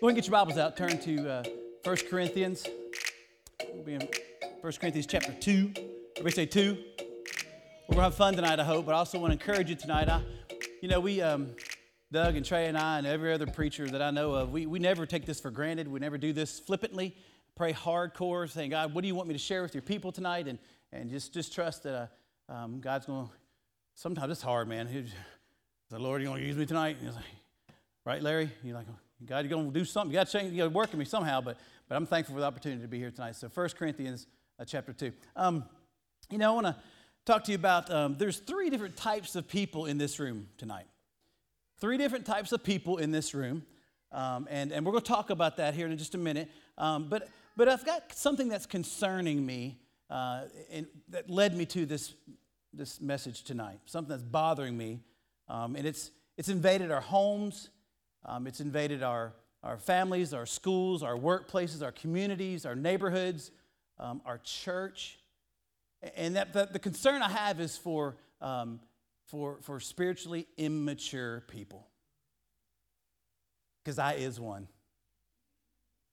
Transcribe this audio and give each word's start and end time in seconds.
Go 0.00 0.06
ahead 0.06 0.16
and 0.16 0.24
get 0.24 0.30
your 0.30 0.32
Bibles 0.32 0.56
out. 0.56 0.78
Turn 0.78 0.98
to 1.00 1.30
uh, 1.30 1.42
1 1.84 1.96
Corinthians. 2.08 2.66
We'll 3.74 3.82
be 3.82 3.92
in 3.96 4.08
1 4.62 4.72
Corinthians 4.80 5.06
chapter 5.06 5.30
2. 5.30 5.74
Everybody 6.16 6.34
say 6.34 6.46
2. 6.46 6.78
We're 6.96 7.06
going 7.88 7.96
to 7.96 8.02
have 8.04 8.14
fun 8.14 8.34
tonight, 8.34 8.58
I 8.58 8.64
hope, 8.64 8.86
but 8.86 8.94
I 8.94 8.96
also 8.96 9.18
want 9.18 9.38
to 9.38 9.38
encourage 9.38 9.68
you 9.68 9.76
tonight. 9.76 10.08
I, 10.08 10.22
you 10.80 10.88
know, 10.88 11.00
we, 11.00 11.20
um, 11.20 11.54
Doug 12.10 12.34
and 12.36 12.46
Trey 12.46 12.68
and 12.68 12.78
I 12.78 12.96
and 12.96 13.06
every 13.06 13.30
other 13.30 13.46
preacher 13.46 13.90
that 13.90 14.00
I 14.00 14.10
know 14.10 14.32
of, 14.32 14.50
we, 14.50 14.64
we 14.64 14.78
never 14.78 15.04
take 15.04 15.26
this 15.26 15.38
for 15.38 15.50
granted. 15.50 15.86
We 15.86 16.00
never 16.00 16.16
do 16.16 16.32
this 16.32 16.58
flippantly. 16.58 17.14
Pray 17.54 17.74
hardcore, 17.74 18.48
saying, 18.48 18.70
God, 18.70 18.94
what 18.94 19.02
do 19.02 19.06
you 19.06 19.14
want 19.14 19.28
me 19.28 19.34
to 19.34 19.38
share 19.38 19.60
with 19.60 19.74
your 19.74 19.82
people 19.82 20.12
tonight? 20.12 20.48
And, 20.48 20.58
and 20.94 21.10
just, 21.10 21.34
just 21.34 21.52
trust 21.52 21.82
that 21.82 22.10
uh, 22.48 22.52
um, 22.54 22.80
God's 22.80 23.04
going 23.04 23.26
to, 23.26 23.32
sometimes 23.96 24.32
it's 24.32 24.40
hard, 24.40 24.66
man. 24.66 24.88
The 25.90 25.98
Lord, 25.98 26.22
you 26.22 26.28
going 26.28 26.40
to 26.40 26.46
use 26.46 26.56
me 26.56 26.64
tonight? 26.64 26.96
And 26.96 27.08
he's 27.08 27.14
like, 27.14 27.24
right, 28.06 28.22
Larry? 28.22 28.50
You're 28.62 28.76
like, 28.76 28.86
God, 29.26 29.44
you're 29.44 29.50
going 29.50 29.72
to 29.72 29.78
do 29.78 29.84
something. 29.84 30.12
You 30.12 30.18
got 30.18 30.28
to 30.28 30.32
change. 30.32 30.52
You 30.52 30.58
got 30.58 30.64
to 30.64 30.70
work 30.70 30.90
with 30.90 30.98
me 30.98 31.04
somehow. 31.04 31.40
But 31.40 31.58
but 31.88 31.96
I'm 31.96 32.06
thankful 32.06 32.34
for 32.34 32.40
the 32.40 32.46
opportunity 32.46 32.82
to 32.82 32.88
be 32.88 32.98
here 32.98 33.10
tonight. 33.10 33.36
So 33.36 33.48
1 33.48 33.68
Corinthians 33.70 34.26
uh, 34.58 34.64
chapter 34.64 34.92
two. 34.92 35.12
Um, 35.36 35.64
you 36.30 36.38
know, 36.38 36.52
I 36.52 36.54
want 36.54 36.66
to 36.66 36.76
talk 37.26 37.44
to 37.44 37.52
you 37.52 37.56
about. 37.56 37.90
Um, 37.90 38.16
there's 38.18 38.38
three 38.38 38.70
different 38.70 38.96
types 38.96 39.36
of 39.36 39.48
people 39.48 39.86
in 39.86 39.98
this 39.98 40.18
room 40.18 40.48
tonight. 40.56 40.86
Three 41.80 41.98
different 41.98 42.26
types 42.26 42.52
of 42.52 42.62
people 42.62 42.98
in 42.98 43.10
this 43.10 43.34
room, 43.34 43.64
um, 44.12 44.46
and 44.50 44.72
and 44.72 44.86
we're 44.86 44.92
going 44.92 45.02
to 45.02 45.08
talk 45.08 45.30
about 45.30 45.56
that 45.58 45.74
here 45.74 45.86
in 45.86 45.98
just 45.98 46.14
a 46.14 46.18
minute. 46.18 46.48
Um, 46.78 47.08
but 47.08 47.28
but 47.56 47.68
I've 47.68 47.84
got 47.84 48.12
something 48.14 48.48
that's 48.48 48.66
concerning 48.66 49.44
me, 49.44 49.80
uh, 50.08 50.42
and 50.70 50.86
that 51.08 51.28
led 51.28 51.56
me 51.56 51.66
to 51.66 51.86
this 51.86 52.14
this 52.72 53.00
message 53.00 53.42
tonight. 53.44 53.80
Something 53.86 54.10
that's 54.10 54.22
bothering 54.22 54.76
me, 54.76 55.00
um, 55.48 55.76
and 55.76 55.86
it's 55.86 56.10
it's 56.36 56.48
invaded 56.48 56.90
our 56.90 57.00
homes. 57.00 57.70
Um, 58.24 58.46
it's 58.46 58.60
invaded 58.60 59.02
our, 59.02 59.32
our 59.62 59.78
families, 59.78 60.34
our 60.34 60.46
schools, 60.46 61.02
our 61.02 61.16
workplaces, 61.16 61.82
our 61.82 61.92
communities, 61.92 62.66
our 62.66 62.74
neighborhoods, 62.74 63.50
um, 63.98 64.20
our 64.24 64.38
church. 64.38 65.18
And 66.16 66.36
that, 66.36 66.52
the, 66.52 66.68
the, 66.70 66.78
concern 66.78 67.22
I 67.22 67.28
have 67.28 67.60
is 67.60 67.76
for, 67.76 68.16
um, 68.40 68.80
for, 69.26 69.58
for 69.62 69.80
spiritually 69.80 70.46
immature 70.56 71.44
people. 71.48 71.86
Because 73.84 73.98
I 73.98 74.14
is 74.14 74.40
one. 74.40 74.68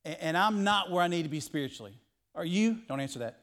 And, 0.03 0.17
and 0.19 0.37
I'm 0.37 0.63
not 0.63 0.91
where 0.91 1.03
I 1.03 1.07
need 1.07 1.23
to 1.23 1.29
be 1.29 1.39
spiritually. 1.39 1.93
Are 2.35 2.45
you? 2.45 2.79
Don't 2.87 2.99
answer 2.99 3.19
that. 3.19 3.39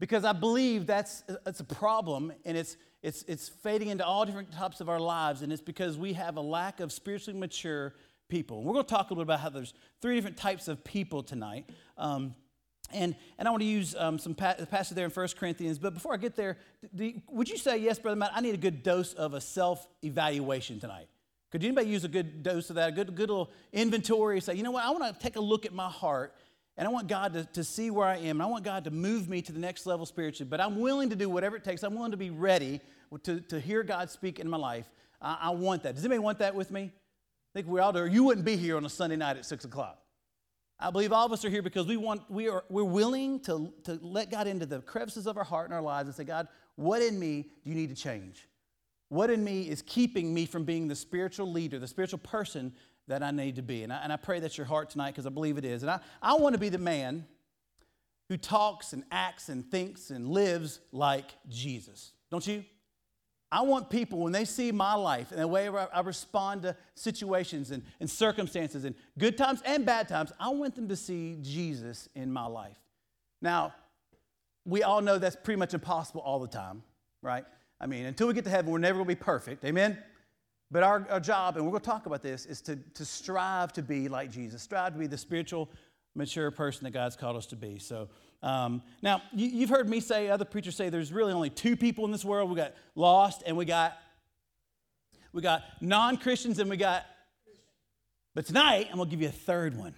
Because 0.00 0.24
I 0.24 0.32
believe 0.32 0.86
that's, 0.86 1.24
that's 1.44 1.60
a 1.60 1.64
problem, 1.64 2.32
and 2.44 2.56
it's, 2.56 2.76
it's, 3.02 3.22
it's 3.24 3.48
fading 3.48 3.88
into 3.88 4.06
all 4.06 4.24
different 4.24 4.52
types 4.52 4.80
of 4.80 4.88
our 4.88 5.00
lives, 5.00 5.42
and 5.42 5.52
it's 5.52 5.62
because 5.62 5.98
we 5.98 6.12
have 6.12 6.36
a 6.36 6.40
lack 6.40 6.80
of 6.80 6.92
spiritually 6.92 7.38
mature 7.38 7.94
people. 8.28 8.58
And 8.58 8.66
we're 8.66 8.74
going 8.74 8.84
to 8.84 8.90
talk 8.90 9.10
a 9.10 9.14
little 9.14 9.24
bit 9.24 9.34
about 9.34 9.40
how 9.40 9.48
there's 9.48 9.74
three 10.00 10.14
different 10.14 10.36
types 10.36 10.68
of 10.68 10.84
people 10.84 11.22
tonight. 11.22 11.68
Um, 11.96 12.34
and, 12.92 13.14
and 13.38 13.46
I 13.46 13.50
want 13.50 13.62
to 13.62 13.68
use 13.68 13.94
um, 13.98 14.18
some 14.18 14.34
pa- 14.34 14.54
passage 14.70 14.94
there 14.94 15.04
in 15.04 15.10
1 15.10 15.28
Corinthians. 15.38 15.78
But 15.78 15.94
before 15.94 16.14
I 16.14 16.16
get 16.16 16.36
there, 16.36 16.58
do, 16.94 17.12
would 17.28 17.48
you 17.48 17.58
say, 17.58 17.78
yes, 17.78 17.98
Brother 17.98 18.16
Matt, 18.16 18.30
I 18.34 18.40
need 18.40 18.54
a 18.54 18.58
good 18.58 18.82
dose 18.82 19.14
of 19.14 19.34
a 19.34 19.40
self 19.40 19.86
evaluation 20.02 20.80
tonight? 20.80 21.08
Could 21.50 21.64
anybody 21.64 21.88
use 21.88 22.04
a 22.04 22.08
good 22.08 22.42
dose 22.42 22.68
of 22.70 22.76
that, 22.76 22.90
a 22.90 22.92
good, 22.92 23.14
good 23.14 23.30
little 23.30 23.50
inventory? 23.72 24.40
Say, 24.40 24.54
you 24.54 24.62
know 24.62 24.70
what, 24.70 24.84
I 24.84 24.90
want 24.90 25.14
to 25.14 25.22
take 25.22 25.36
a 25.36 25.40
look 25.40 25.64
at 25.64 25.72
my 25.72 25.88
heart 25.88 26.34
and 26.78 26.86
I 26.86 26.90
want 26.92 27.08
God 27.08 27.32
to, 27.32 27.44
to 27.44 27.64
see 27.64 27.90
where 27.90 28.06
I 28.06 28.18
am. 28.18 28.36
And 28.36 28.42
I 28.42 28.46
want 28.46 28.64
God 28.64 28.84
to 28.84 28.92
move 28.92 29.28
me 29.28 29.42
to 29.42 29.50
the 29.50 29.58
next 29.58 29.84
level 29.84 30.06
spiritually. 30.06 30.48
But 30.48 30.60
I'm 30.60 30.80
willing 30.80 31.10
to 31.10 31.16
do 31.16 31.28
whatever 31.28 31.56
it 31.56 31.64
takes. 31.64 31.82
I'm 31.82 31.96
willing 31.96 32.12
to 32.12 32.16
be 32.16 32.30
ready 32.30 32.80
to, 33.24 33.40
to 33.40 33.58
hear 33.58 33.82
God 33.82 34.10
speak 34.10 34.38
in 34.38 34.48
my 34.48 34.56
life. 34.56 34.88
I, 35.20 35.38
I 35.42 35.50
want 35.50 35.82
that. 35.82 35.96
Does 35.96 36.04
anybody 36.04 36.20
want 36.20 36.38
that 36.38 36.54
with 36.54 36.70
me? 36.70 36.92
I 36.92 37.58
think 37.58 37.66
we 37.66 37.80
all 37.80 37.92
do. 37.92 38.06
You 38.06 38.22
wouldn't 38.22 38.46
be 38.46 38.56
here 38.56 38.76
on 38.76 38.84
a 38.84 38.88
Sunday 38.88 39.16
night 39.16 39.36
at 39.36 39.44
6 39.44 39.64
o'clock. 39.64 39.98
I 40.78 40.92
believe 40.92 41.12
all 41.12 41.26
of 41.26 41.32
us 41.32 41.44
are 41.44 41.50
here 41.50 41.62
because 41.62 41.88
we 41.88 41.96
want, 41.96 42.22
we 42.30 42.48
are, 42.48 42.62
we're 42.68 42.84
willing 42.84 43.40
to, 43.40 43.72
to 43.82 43.98
let 44.00 44.30
God 44.30 44.46
into 44.46 44.64
the 44.64 44.80
crevices 44.80 45.26
of 45.26 45.36
our 45.36 45.42
heart 45.42 45.64
and 45.64 45.74
our 45.74 45.82
lives 45.82 46.06
and 46.06 46.14
say, 46.14 46.22
God, 46.22 46.46
what 46.76 47.02
in 47.02 47.18
me 47.18 47.42
do 47.64 47.70
you 47.70 47.74
need 47.74 47.88
to 47.88 48.00
change? 48.00 48.46
What 49.08 49.30
in 49.30 49.42
me 49.42 49.62
is 49.68 49.82
keeping 49.82 50.32
me 50.32 50.46
from 50.46 50.62
being 50.62 50.86
the 50.86 50.94
spiritual 50.94 51.50
leader, 51.50 51.80
the 51.80 51.88
spiritual 51.88 52.20
person 52.20 52.72
that 53.08 53.22
I 53.22 53.30
need 53.30 53.56
to 53.56 53.62
be. 53.62 53.82
And 53.82 53.92
I, 53.92 53.96
and 54.02 54.12
I 54.12 54.16
pray 54.16 54.38
that's 54.38 54.56
your 54.56 54.66
heart 54.66 54.90
tonight 54.90 55.10
because 55.10 55.26
I 55.26 55.30
believe 55.30 55.58
it 55.58 55.64
is. 55.64 55.82
And 55.82 55.90
I, 55.90 55.98
I 56.22 56.34
want 56.34 56.54
to 56.54 56.58
be 56.58 56.68
the 56.68 56.78
man 56.78 57.26
who 58.28 58.36
talks 58.36 58.92
and 58.92 59.02
acts 59.10 59.48
and 59.48 59.68
thinks 59.70 60.10
and 60.10 60.28
lives 60.28 60.80
like 60.92 61.30
Jesus. 61.48 62.12
Don't 62.30 62.46
you? 62.46 62.64
I 63.50 63.62
want 63.62 63.88
people, 63.88 64.18
when 64.18 64.32
they 64.32 64.44
see 64.44 64.70
my 64.72 64.92
life 64.92 65.32
and 65.32 65.40
the 65.40 65.48
way 65.48 65.68
I 65.68 66.00
respond 66.00 66.62
to 66.62 66.76
situations 66.94 67.70
and, 67.70 67.82
and 67.98 68.08
circumstances 68.08 68.84
and 68.84 68.94
good 69.16 69.38
times 69.38 69.62
and 69.64 69.86
bad 69.86 70.06
times, 70.06 70.32
I 70.38 70.50
want 70.50 70.74
them 70.74 70.88
to 70.88 70.96
see 70.96 71.38
Jesus 71.40 72.10
in 72.14 72.30
my 72.30 72.44
life. 72.44 72.76
Now, 73.40 73.72
we 74.66 74.82
all 74.82 75.00
know 75.00 75.16
that's 75.16 75.36
pretty 75.36 75.58
much 75.58 75.72
impossible 75.72 76.20
all 76.20 76.40
the 76.40 76.48
time, 76.48 76.82
right? 77.22 77.44
I 77.80 77.86
mean, 77.86 78.04
until 78.04 78.26
we 78.26 78.34
get 78.34 78.44
to 78.44 78.50
heaven, 78.50 78.70
we're 78.70 78.78
never 78.78 78.98
going 78.98 79.08
to 79.08 79.16
be 79.16 79.24
perfect. 79.24 79.64
Amen? 79.64 79.96
But 80.70 80.82
our, 80.82 81.06
our 81.10 81.20
job, 81.20 81.56
and 81.56 81.64
we're 81.64 81.70
going 81.70 81.80
to 81.80 81.86
talk 81.86 82.06
about 82.06 82.22
this, 82.22 82.44
is 82.44 82.60
to, 82.62 82.76
to 82.94 83.04
strive 83.04 83.72
to 83.74 83.82
be 83.82 84.08
like 84.08 84.30
Jesus, 84.30 84.62
strive 84.62 84.92
to 84.92 84.98
be 84.98 85.06
the 85.06 85.16
spiritual, 85.16 85.70
mature 86.14 86.50
person 86.50 86.84
that 86.84 86.90
God's 86.90 87.16
called 87.16 87.36
us 87.36 87.46
to 87.46 87.56
be. 87.56 87.78
So, 87.78 88.08
um, 88.42 88.82
now, 89.02 89.22
you, 89.32 89.60
have 89.60 89.70
heard 89.70 89.88
me 89.88 90.00
say, 90.00 90.28
other 90.28 90.44
preachers 90.44 90.76
say, 90.76 90.90
there's 90.90 91.12
really 91.12 91.32
only 91.32 91.50
two 91.50 91.76
people 91.76 92.04
in 92.04 92.12
this 92.12 92.24
world. 92.24 92.50
We 92.50 92.56
got 92.56 92.74
lost 92.94 93.42
and 93.46 93.56
we 93.56 93.64
got 93.64 93.96
we 95.32 95.42
got 95.42 95.62
non-Christians 95.80 96.58
and 96.58 96.70
we 96.70 96.76
got. 96.76 97.04
But 98.34 98.46
tonight, 98.46 98.88
I'm 98.90 98.96
going 98.96 99.08
to 99.08 99.10
give 99.10 99.20
you 99.20 99.28
a 99.28 99.32
third 99.32 99.76
one. 99.76 99.94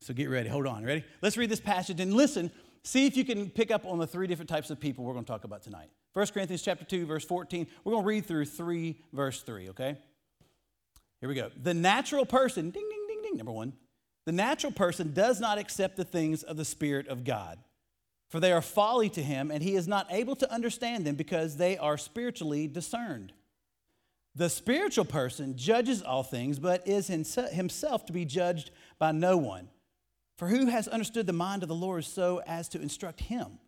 So 0.00 0.14
get 0.14 0.30
ready. 0.30 0.48
Hold 0.48 0.66
on. 0.66 0.84
Ready? 0.84 1.04
Let's 1.20 1.36
read 1.36 1.50
this 1.50 1.60
passage 1.60 2.00
and 2.00 2.14
listen. 2.14 2.50
See 2.82 3.06
if 3.06 3.16
you 3.16 3.24
can 3.24 3.50
pick 3.50 3.70
up 3.70 3.84
on 3.84 3.98
the 3.98 4.06
three 4.06 4.26
different 4.26 4.48
types 4.48 4.70
of 4.70 4.80
people 4.80 5.04
we're 5.04 5.12
going 5.12 5.24
to 5.24 5.30
talk 5.30 5.44
about 5.44 5.62
tonight. 5.62 5.90
1 6.12 6.26
Corinthians 6.28 6.62
chapter 6.62 6.84
2, 6.84 7.06
verse 7.06 7.24
14. 7.24 7.66
We're 7.84 7.92
going 7.92 8.04
to 8.04 8.08
read 8.08 8.26
through 8.26 8.46
3, 8.46 8.98
verse 9.12 9.42
3, 9.42 9.70
okay? 9.70 9.96
Here 11.20 11.28
we 11.28 11.34
go. 11.34 11.50
The 11.62 11.74
natural 11.74 12.26
person, 12.26 12.70
ding, 12.70 12.88
ding, 12.88 13.06
ding, 13.08 13.22
ding, 13.22 13.36
number 13.36 13.52
one. 13.52 13.74
The 14.26 14.32
natural 14.32 14.72
person 14.72 15.12
does 15.12 15.40
not 15.40 15.58
accept 15.58 15.96
the 15.96 16.04
things 16.04 16.42
of 16.42 16.56
the 16.56 16.64
Spirit 16.64 17.08
of 17.08 17.24
God, 17.24 17.58
for 18.28 18.40
they 18.40 18.52
are 18.52 18.62
folly 18.62 19.08
to 19.10 19.22
him, 19.22 19.50
and 19.50 19.62
he 19.62 19.76
is 19.76 19.88
not 19.88 20.06
able 20.10 20.36
to 20.36 20.52
understand 20.52 21.06
them 21.06 21.14
because 21.14 21.56
they 21.56 21.78
are 21.78 21.96
spiritually 21.96 22.66
discerned. 22.66 23.32
The 24.34 24.50
spiritual 24.50 25.06
person 25.06 25.56
judges 25.56 26.02
all 26.02 26.22
things, 26.22 26.58
but 26.58 26.86
is 26.86 27.08
himself 27.08 28.06
to 28.06 28.12
be 28.12 28.24
judged 28.24 28.70
by 28.98 29.12
no 29.12 29.36
one. 29.36 29.68
For 30.38 30.48
who 30.48 30.66
has 30.66 30.86
understood 30.86 31.26
the 31.26 31.32
mind 31.32 31.62
of 31.62 31.68
the 31.68 31.74
Lord 31.74 32.04
so 32.04 32.40
as 32.46 32.68
to 32.70 32.80
instruct 32.80 33.20
him? 33.20 33.58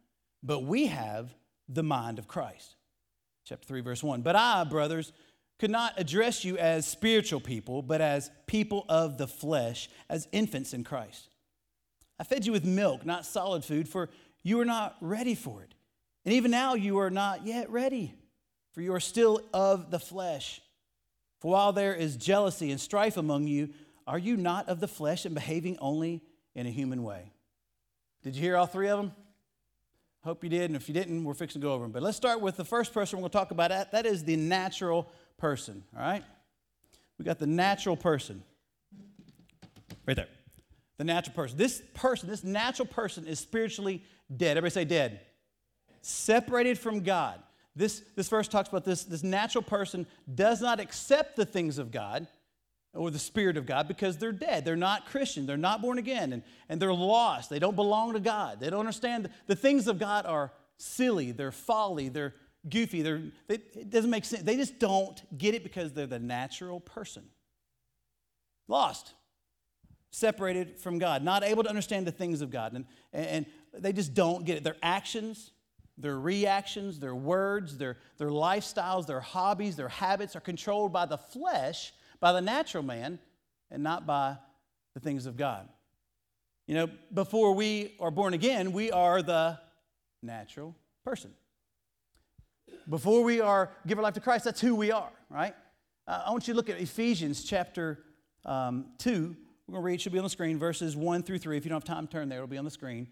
But 0.42 0.60
we 0.60 0.86
have 0.86 1.34
the 1.68 1.82
mind 1.82 2.18
of 2.18 2.28
Christ. 2.28 2.76
Chapter 3.44 3.66
3, 3.66 3.80
verse 3.80 4.02
1. 4.02 4.22
But 4.22 4.36
I, 4.36 4.64
brothers, 4.64 5.12
could 5.58 5.70
not 5.70 5.94
address 5.96 6.44
you 6.44 6.58
as 6.58 6.86
spiritual 6.86 7.40
people, 7.40 7.82
but 7.82 8.00
as 8.00 8.30
people 8.46 8.84
of 8.88 9.18
the 9.18 9.26
flesh, 9.26 9.88
as 10.08 10.28
infants 10.32 10.74
in 10.74 10.84
Christ. 10.84 11.28
I 12.18 12.24
fed 12.24 12.46
you 12.46 12.52
with 12.52 12.64
milk, 12.64 13.04
not 13.04 13.26
solid 13.26 13.64
food, 13.64 13.88
for 13.88 14.10
you 14.42 14.60
are 14.60 14.64
not 14.64 14.96
ready 15.00 15.34
for 15.34 15.62
it. 15.62 15.74
And 16.24 16.34
even 16.34 16.50
now 16.50 16.74
you 16.74 16.98
are 16.98 17.10
not 17.10 17.46
yet 17.46 17.70
ready, 17.70 18.14
for 18.72 18.80
you 18.80 18.94
are 18.94 19.00
still 19.00 19.40
of 19.52 19.90
the 19.90 19.98
flesh. 19.98 20.60
For 21.40 21.50
while 21.50 21.72
there 21.72 21.94
is 21.94 22.16
jealousy 22.16 22.70
and 22.70 22.80
strife 22.80 23.16
among 23.16 23.48
you, 23.48 23.70
are 24.06 24.18
you 24.18 24.36
not 24.36 24.68
of 24.68 24.80
the 24.80 24.88
flesh 24.88 25.24
and 25.24 25.34
behaving 25.34 25.78
only 25.80 26.22
in 26.54 26.66
a 26.66 26.70
human 26.70 27.02
way? 27.02 27.32
Did 28.22 28.36
you 28.36 28.42
hear 28.42 28.56
all 28.56 28.66
three 28.66 28.88
of 28.88 28.98
them? 28.98 29.12
Hope 30.24 30.44
you 30.44 30.50
did, 30.50 30.64
and 30.70 30.76
if 30.76 30.88
you 30.88 30.94
didn't, 30.94 31.24
we're 31.24 31.34
fixing 31.34 31.60
to 31.60 31.66
go 31.66 31.74
over 31.74 31.84
them. 31.84 31.92
But 31.92 32.02
let's 32.02 32.16
start 32.16 32.40
with 32.40 32.56
the 32.56 32.64
first 32.64 32.94
person 32.94 33.18
we're 33.18 33.22
going 33.22 33.30
to 33.30 33.38
talk 33.38 33.50
about. 33.50 33.70
That, 33.70 33.90
that 33.90 34.06
is 34.06 34.22
the 34.22 34.36
natural 34.36 35.10
person, 35.36 35.82
all 35.96 36.02
right? 36.02 36.22
We 37.18 37.24
got 37.24 37.38
the 37.38 37.46
natural 37.46 37.96
person. 37.96 38.42
Right 40.06 40.16
there. 40.16 40.28
The 40.98 41.04
natural 41.04 41.34
person. 41.34 41.58
This 41.58 41.82
person, 41.94 42.28
this 42.28 42.44
natural 42.44 42.86
person 42.86 43.26
is 43.26 43.40
spiritually 43.40 44.04
dead. 44.34 44.56
Everybody 44.56 44.72
say 44.72 44.84
dead. 44.84 45.20
Separated 46.02 46.78
from 46.78 47.00
God. 47.00 47.40
This, 47.74 48.02
this 48.14 48.28
verse 48.28 48.46
talks 48.46 48.68
about 48.68 48.84
this, 48.84 49.04
this 49.04 49.22
natural 49.24 49.62
person 49.62 50.06
does 50.32 50.60
not 50.60 50.78
accept 50.78 51.36
the 51.36 51.44
things 51.44 51.78
of 51.78 51.90
God 51.90 52.28
or 52.94 53.10
the 53.10 53.18
Spirit 53.18 53.56
of 53.56 53.66
God 53.66 53.88
because 53.88 54.18
they're 54.18 54.32
dead. 54.32 54.64
They're 54.64 54.76
not 54.76 55.06
Christian. 55.06 55.46
They're 55.46 55.56
not 55.56 55.80
born 55.80 55.98
again. 55.98 56.32
And, 56.32 56.42
and 56.68 56.80
they're 56.80 56.92
lost. 56.92 57.48
They 57.48 57.58
don't 57.58 57.76
belong 57.76 58.12
to 58.12 58.20
God. 58.20 58.60
They 58.60 58.68
don't 58.70 58.80
understand. 58.80 59.30
The, 59.46 59.56
things 59.56 59.86
of 59.86 59.98
God 59.98 60.26
are 60.26 60.52
silly. 60.76 61.32
They're 61.32 61.52
folly. 61.52 62.08
They're 62.08 62.34
goofy. 62.68 63.02
They're, 63.02 63.22
they, 63.48 63.54
it 63.54 63.90
doesn't 63.90 64.10
make 64.10 64.24
sense. 64.24 64.42
They 64.42 64.56
just 64.56 64.78
don't 64.78 65.20
get 65.38 65.54
it 65.54 65.62
because 65.62 65.92
they're 65.92 66.06
the 66.06 66.18
natural 66.18 66.80
person. 66.80 67.24
Lost. 68.68 69.14
Separated 70.10 70.78
from 70.78 70.98
God. 70.98 71.22
Not 71.22 71.44
able 71.44 71.62
to 71.62 71.70
understand 71.70 72.06
the 72.06 72.12
things 72.12 72.42
of 72.42 72.50
God. 72.50 72.74
And, 72.74 72.84
and 73.14 73.46
they 73.72 73.94
just 73.94 74.12
don't 74.12 74.44
get 74.44 74.58
it. 74.58 74.64
Their 74.64 74.76
actions, 74.82 75.52
their 75.96 76.20
reactions, 76.20 77.00
their 77.00 77.14
words, 77.14 77.78
their, 77.78 77.96
their 78.18 78.28
lifestyles, 78.28 79.06
their 79.06 79.20
hobbies, 79.20 79.76
their 79.76 79.88
habits 79.88 80.36
are 80.36 80.40
controlled 80.40 80.92
by 80.92 81.06
the 81.06 81.16
flesh 81.16 81.94
by 82.22 82.32
the 82.32 82.40
natural 82.40 82.84
man 82.84 83.18
and 83.70 83.82
not 83.82 84.06
by 84.06 84.38
the 84.94 85.00
things 85.00 85.26
of 85.26 85.36
God. 85.36 85.68
You 86.68 86.76
know, 86.76 86.88
before 87.12 87.52
we 87.52 87.96
are 87.98 88.12
born 88.12 88.32
again, 88.32 88.72
we 88.72 88.92
are 88.92 89.20
the 89.22 89.58
natural 90.22 90.76
person. 91.04 91.32
Before 92.88 93.24
we 93.24 93.40
are 93.40 93.72
give 93.88 93.98
our 93.98 94.04
life 94.04 94.14
to 94.14 94.20
Christ, 94.20 94.44
that's 94.44 94.60
who 94.60 94.76
we 94.76 94.92
are, 94.92 95.10
right? 95.28 95.54
Uh, 96.06 96.22
I 96.26 96.30
want 96.30 96.46
you 96.46 96.54
to 96.54 96.56
look 96.56 96.70
at 96.70 96.80
Ephesians 96.80 97.42
chapter 97.42 98.04
um, 98.44 98.86
2. 98.98 99.36
We're 99.66 99.72
going 99.72 99.82
to 99.82 99.86
read, 99.86 100.00
should 100.00 100.12
be 100.12 100.18
on 100.18 100.24
the 100.24 100.30
screen, 100.30 100.60
verses 100.60 100.94
1 100.94 101.24
through 101.24 101.38
3. 101.38 101.56
If 101.56 101.64
you 101.64 101.70
don't 101.70 101.86
have 101.86 101.96
time, 101.96 102.06
turn 102.06 102.28
there, 102.28 102.38
it'll 102.38 102.46
be 102.46 102.58
on 102.58 102.64
the 102.64 102.70
screen. 102.70 103.08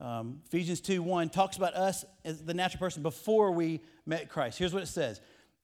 Um, 0.00 0.40
Ephesians 0.46 0.80
2 0.80 1.02
1 1.02 1.28
talks 1.28 1.58
about 1.58 1.74
us 1.74 2.06
as 2.24 2.42
the 2.42 2.54
natural 2.54 2.80
person 2.80 3.02
before 3.02 3.50
we 3.52 3.82
met 4.06 4.30
Christ. 4.30 4.58
Here's 4.58 4.72
what 4.72 4.82
it 4.82 4.88
says 4.88 5.20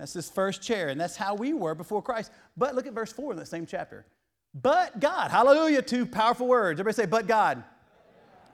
That's 0.00 0.14
this 0.14 0.30
first 0.30 0.62
chair, 0.62 0.88
and 0.88 0.98
that's 0.98 1.14
how 1.14 1.34
we 1.34 1.52
were 1.52 1.74
before 1.74 2.00
Christ. 2.00 2.32
But 2.56 2.74
look 2.74 2.86
at 2.86 2.94
verse 2.94 3.12
4 3.12 3.32
in 3.32 3.38
that 3.38 3.48
same 3.48 3.66
chapter. 3.66 4.06
But 4.54 4.98
God, 4.98 5.30
hallelujah, 5.30 5.82
two 5.82 6.06
powerful 6.06 6.48
words. 6.48 6.80
Everybody 6.80 7.02
say, 7.02 7.06
but 7.06 7.26
God. 7.26 7.62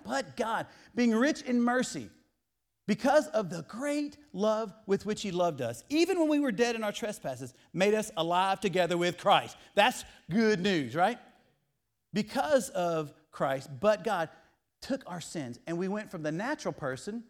But 0.05 0.37
God, 0.37 0.67
being 0.97 1.15
rich 1.15 1.43
in 1.43 1.63
mercy, 1.63 2.11
because 2.89 3.29
of 3.29 3.49
the 3.49 3.63
great 3.69 4.17
love 4.33 4.75
with 4.87 5.07
which 5.07 5.23
he 5.23 5.31
loved 5.31 5.61
us, 5.61 5.85
even 5.89 6.19
when 6.19 6.29
we 6.29 6.41
were 6.41 6.51
dead 6.51 6.75
in 6.75 6.83
our 6.83 6.91
trespasses, 6.91 7.55
made 7.73 7.95
us 7.95 8.11
alive 8.17 8.59
together 8.59 8.99
with 8.99 9.17
Christ. 9.17 9.57
That's 9.77 10.05
good 10.29 10.61
news, 10.61 10.97
right? 10.97 11.19
Because 12.13 12.71
of 12.71 13.15
Christ, 13.31 13.71
but 13.81 14.03
God 14.03 14.31
took 14.81 15.05
our 15.07 15.21
sins 15.21 15.61
and 15.69 15.79
we 15.79 15.87
went 15.87 16.11
from 16.11 16.25
the 16.25 16.33
natural 16.33 16.75
person 16.75 17.23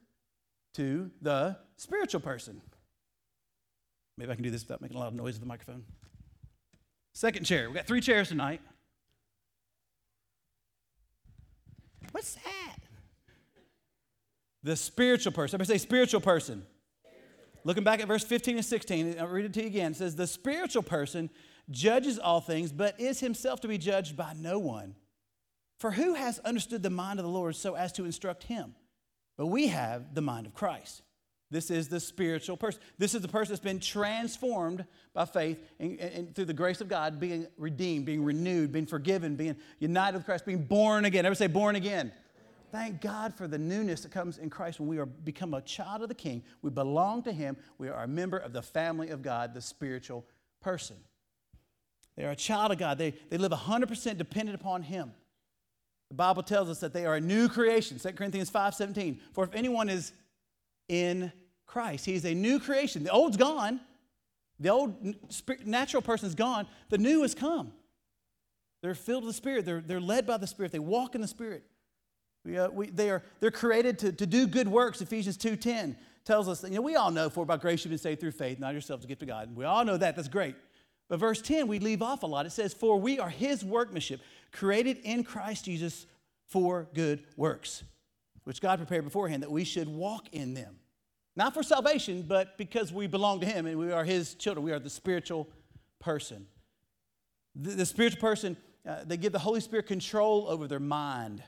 to 0.72 1.10
the 1.20 1.58
spiritual 1.76 2.20
person. 2.22 2.62
Maybe 4.18 4.32
I 4.32 4.34
can 4.34 4.44
do 4.44 4.50
this 4.50 4.62
without 4.62 4.80
making 4.80 4.96
a 4.96 5.00
lot 5.00 5.08
of 5.08 5.14
noise 5.14 5.34
with 5.34 5.40
the 5.40 5.46
microphone. 5.46 5.84
Second 7.12 7.44
chair. 7.44 7.68
We 7.68 7.74
got 7.74 7.86
three 7.86 8.00
chairs 8.00 8.28
tonight. 8.28 8.60
What's 12.12 12.34
that? 12.34 12.76
The 14.62 14.76
spiritual 14.76 15.32
person. 15.32 15.56
Everybody 15.56 15.78
say 15.78 15.82
spiritual 15.82 16.20
person. 16.20 16.64
Looking 17.64 17.84
back 17.84 18.00
at 18.00 18.08
verse 18.08 18.24
15 18.24 18.56
and 18.56 18.64
16, 18.64 19.16
I'll 19.18 19.26
read 19.26 19.44
it 19.44 19.52
to 19.54 19.60
you 19.60 19.66
again. 19.66 19.92
It 19.92 19.96
says, 19.96 20.14
The 20.14 20.26
spiritual 20.26 20.82
person 20.82 21.30
judges 21.70 22.18
all 22.18 22.40
things, 22.40 22.72
but 22.72 22.98
is 23.00 23.20
himself 23.20 23.60
to 23.62 23.68
be 23.68 23.76
judged 23.76 24.16
by 24.16 24.32
no 24.36 24.58
one. 24.58 24.94
For 25.78 25.90
who 25.90 26.14
has 26.14 26.38
understood 26.40 26.82
the 26.82 26.90
mind 26.90 27.18
of 27.18 27.24
the 27.24 27.30
Lord 27.30 27.56
so 27.56 27.74
as 27.74 27.92
to 27.92 28.04
instruct 28.04 28.44
him? 28.44 28.74
But 29.36 29.46
we 29.46 29.66
have 29.66 30.14
the 30.14 30.22
mind 30.22 30.46
of 30.46 30.54
Christ. 30.54 31.02
This 31.50 31.70
is 31.70 31.88
the 31.88 32.00
spiritual 32.00 32.56
person. 32.56 32.80
This 32.98 33.14
is 33.14 33.22
the 33.22 33.28
person 33.28 33.52
that's 33.52 33.62
been 33.62 33.78
transformed 33.78 34.84
by 35.14 35.26
faith 35.26 35.62
and, 35.78 35.98
and, 36.00 36.34
through 36.34 36.46
the 36.46 36.54
grace 36.54 36.80
of 36.80 36.88
God, 36.88 37.20
being 37.20 37.46
redeemed, 37.56 38.04
being 38.04 38.24
renewed, 38.24 38.72
being 38.72 38.86
forgiven, 38.86 39.36
being 39.36 39.56
united 39.78 40.16
with 40.16 40.26
Christ, 40.26 40.44
being 40.44 40.64
born 40.64 41.04
again. 41.04 41.24
Ever 41.24 41.36
say 41.36 41.46
born 41.46 41.76
again. 41.76 42.12
Thank 42.72 43.00
God 43.00 43.32
for 43.32 43.46
the 43.46 43.58
newness 43.58 44.00
that 44.00 44.10
comes 44.10 44.38
in 44.38 44.50
Christ 44.50 44.80
when 44.80 44.88
we 44.88 44.98
are 44.98 45.06
become 45.06 45.54
a 45.54 45.62
child 45.62 46.02
of 46.02 46.08
the 46.08 46.14
King. 46.14 46.42
We 46.62 46.70
belong 46.70 47.22
to 47.22 47.32
Him. 47.32 47.56
We 47.78 47.88
are 47.88 48.02
a 48.02 48.08
member 48.08 48.38
of 48.38 48.52
the 48.52 48.62
family 48.62 49.10
of 49.10 49.22
God, 49.22 49.54
the 49.54 49.60
spiritual 49.60 50.26
person. 50.60 50.96
They 52.16 52.24
are 52.24 52.32
a 52.32 52.36
child 52.36 52.72
of 52.72 52.78
God. 52.78 52.98
They, 52.98 53.14
they 53.30 53.38
live 53.38 53.52
100% 53.52 54.18
dependent 54.18 54.60
upon 54.60 54.82
Him. 54.82 55.12
The 56.08 56.16
Bible 56.16 56.42
tells 56.42 56.68
us 56.68 56.80
that 56.80 56.92
they 56.92 57.06
are 57.06 57.16
a 57.16 57.20
new 57.20 57.48
creation, 57.48 57.98
2 57.98 58.12
Corinthians 58.12 58.50
5:17. 58.50 59.20
For 59.32 59.44
if 59.44 59.54
anyone 59.54 59.88
is 59.88 60.12
in 60.88 61.32
Christ, 61.66 62.06
he 62.06 62.14
is 62.14 62.24
a 62.24 62.34
new 62.34 62.60
creation. 62.60 63.04
The 63.04 63.10
old's 63.10 63.36
gone. 63.36 63.80
The 64.58 64.70
old 64.70 65.16
natural 65.64 66.02
person's 66.02 66.34
gone. 66.34 66.66
The 66.88 66.98
new 66.98 67.22
has 67.22 67.34
come. 67.34 67.72
They're 68.82 68.94
filled 68.94 69.24
with 69.24 69.34
the 69.34 69.36
Spirit. 69.36 69.64
They're, 69.64 69.80
they're 69.80 70.00
led 70.00 70.26
by 70.26 70.36
the 70.36 70.46
Spirit. 70.46 70.72
They 70.72 70.78
walk 70.78 71.14
in 71.14 71.20
the 71.20 71.28
Spirit. 71.28 71.64
We, 72.44 72.56
uh, 72.56 72.68
we, 72.70 72.90
they 72.90 73.10
are, 73.10 73.22
they're 73.40 73.50
created 73.50 73.98
to, 74.00 74.12
to 74.12 74.26
do 74.26 74.46
good 74.46 74.68
works. 74.68 75.00
Ephesians 75.00 75.36
2.10 75.36 75.96
tells 76.24 76.48
us, 76.48 76.60
that, 76.60 76.70
you 76.70 76.76
know, 76.76 76.82
we 76.82 76.96
all 76.96 77.10
know, 77.10 77.28
for 77.28 77.44
by 77.44 77.56
grace 77.56 77.84
you've 77.84 77.90
been 77.90 77.98
saved 77.98 78.20
through 78.20 78.30
faith, 78.32 78.58
not 78.58 78.72
yourselves 78.72 79.02
to 79.02 79.08
gift 79.08 79.22
of 79.22 79.28
God. 79.28 79.54
We 79.54 79.64
all 79.64 79.84
know 79.84 79.96
that. 79.96 80.16
That's 80.16 80.28
great. 80.28 80.54
But 81.08 81.20
verse 81.20 81.40
10, 81.40 81.66
we 81.66 81.78
leave 81.78 82.02
off 82.02 82.22
a 82.22 82.26
lot. 82.26 82.46
It 82.46 82.50
says, 82.50 82.72
For 82.72 82.98
we 82.98 83.18
are 83.18 83.28
his 83.28 83.64
workmanship, 83.64 84.20
created 84.52 84.98
in 85.04 85.24
Christ 85.24 85.64
Jesus 85.64 86.06
for 86.46 86.88
good 86.94 87.24
works, 87.36 87.82
which 88.46 88.60
God 88.60 88.78
prepared 88.78 89.02
beforehand 89.02 89.42
that 89.42 89.50
we 89.50 89.64
should 89.64 89.88
walk 89.88 90.28
in 90.30 90.54
them. 90.54 90.76
Not 91.34 91.52
for 91.52 91.64
salvation, 91.64 92.22
but 92.22 92.56
because 92.56 92.92
we 92.92 93.08
belong 93.08 93.40
to 93.40 93.46
him 93.46 93.66
and 93.66 93.76
we 93.76 93.90
are 93.90 94.04
his 94.04 94.36
children. 94.36 94.64
We 94.64 94.70
are 94.70 94.78
the 94.78 94.88
spiritual 94.88 95.48
person. 95.98 96.46
The, 97.56 97.72
the 97.72 97.84
spiritual 97.84 98.20
person, 98.20 98.56
uh, 98.88 98.98
they 99.04 99.16
give 99.16 99.32
the 99.32 99.40
Holy 99.40 99.58
Spirit 99.58 99.88
control 99.88 100.46
over 100.48 100.68
their 100.68 100.78
mind. 100.78 101.42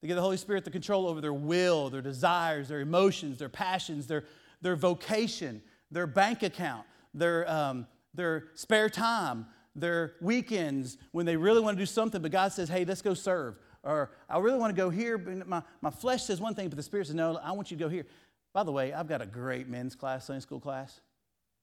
They 0.00 0.08
give 0.08 0.16
the 0.16 0.22
Holy 0.22 0.38
Spirit 0.38 0.64
the 0.64 0.70
control 0.70 1.06
over 1.06 1.20
their 1.20 1.34
will, 1.34 1.90
their 1.90 2.00
desires, 2.00 2.68
their 2.68 2.80
emotions, 2.80 3.38
their 3.38 3.50
passions, 3.50 4.06
their, 4.06 4.24
their 4.62 4.74
vocation, 4.74 5.60
their 5.90 6.06
bank 6.06 6.42
account, 6.42 6.86
their, 7.12 7.48
um, 7.48 7.86
their 8.14 8.44
spare 8.54 8.88
time, 8.88 9.44
their 9.76 10.14
weekends 10.22 10.96
when 11.10 11.26
they 11.26 11.36
really 11.36 11.60
want 11.60 11.76
to 11.76 11.82
do 11.82 11.86
something, 11.86 12.22
but 12.22 12.30
God 12.32 12.54
says, 12.54 12.70
hey, 12.70 12.86
let's 12.86 13.02
go 13.02 13.12
serve. 13.12 13.58
Or 13.84 14.10
I 14.28 14.38
really 14.38 14.58
want 14.58 14.74
to 14.74 14.80
go 14.80 14.90
here, 14.90 15.18
but 15.18 15.46
my, 15.46 15.62
my 15.80 15.90
flesh 15.90 16.24
says 16.24 16.40
one 16.40 16.54
thing, 16.54 16.68
but 16.68 16.76
the 16.76 16.82
Spirit 16.82 17.06
says, 17.06 17.14
no, 17.14 17.36
I 17.42 17.52
want 17.52 17.70
you 17.70 17.76
to 17.76 17.82
go 17.82 17.88
here. 17.88 18.06
By 18.52 18.62
the 18.62 18.72
way, 18.72 18.92
I've 18.92 19.08
got 19.08 19.22
a 19.22 19.26
great 19.26 19.68
men's 19.68 19.94
class, 19.94 20.26
Sunday 20.26 20.40
school 20.40 20.60
class. 20.60 21.00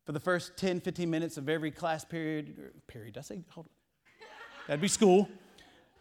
For 0.06 0.12
the 0.12 0.20
first 0.20 0.58
10, 0.58 0.82
15 0.82 1.10
minutes 1.10 1.38
of 1.38 1.48
every 1.48 1.72
class 1.72 2.04
period, 2.04 2.72
period, 2.88 3.18
I 3.18 3.22
say, 3.22 3.42
hold 3.50 3.68
on. 3.68 3.72
That'd 4.68 4.82
be 4.82 4.88
school. 4.88 5.30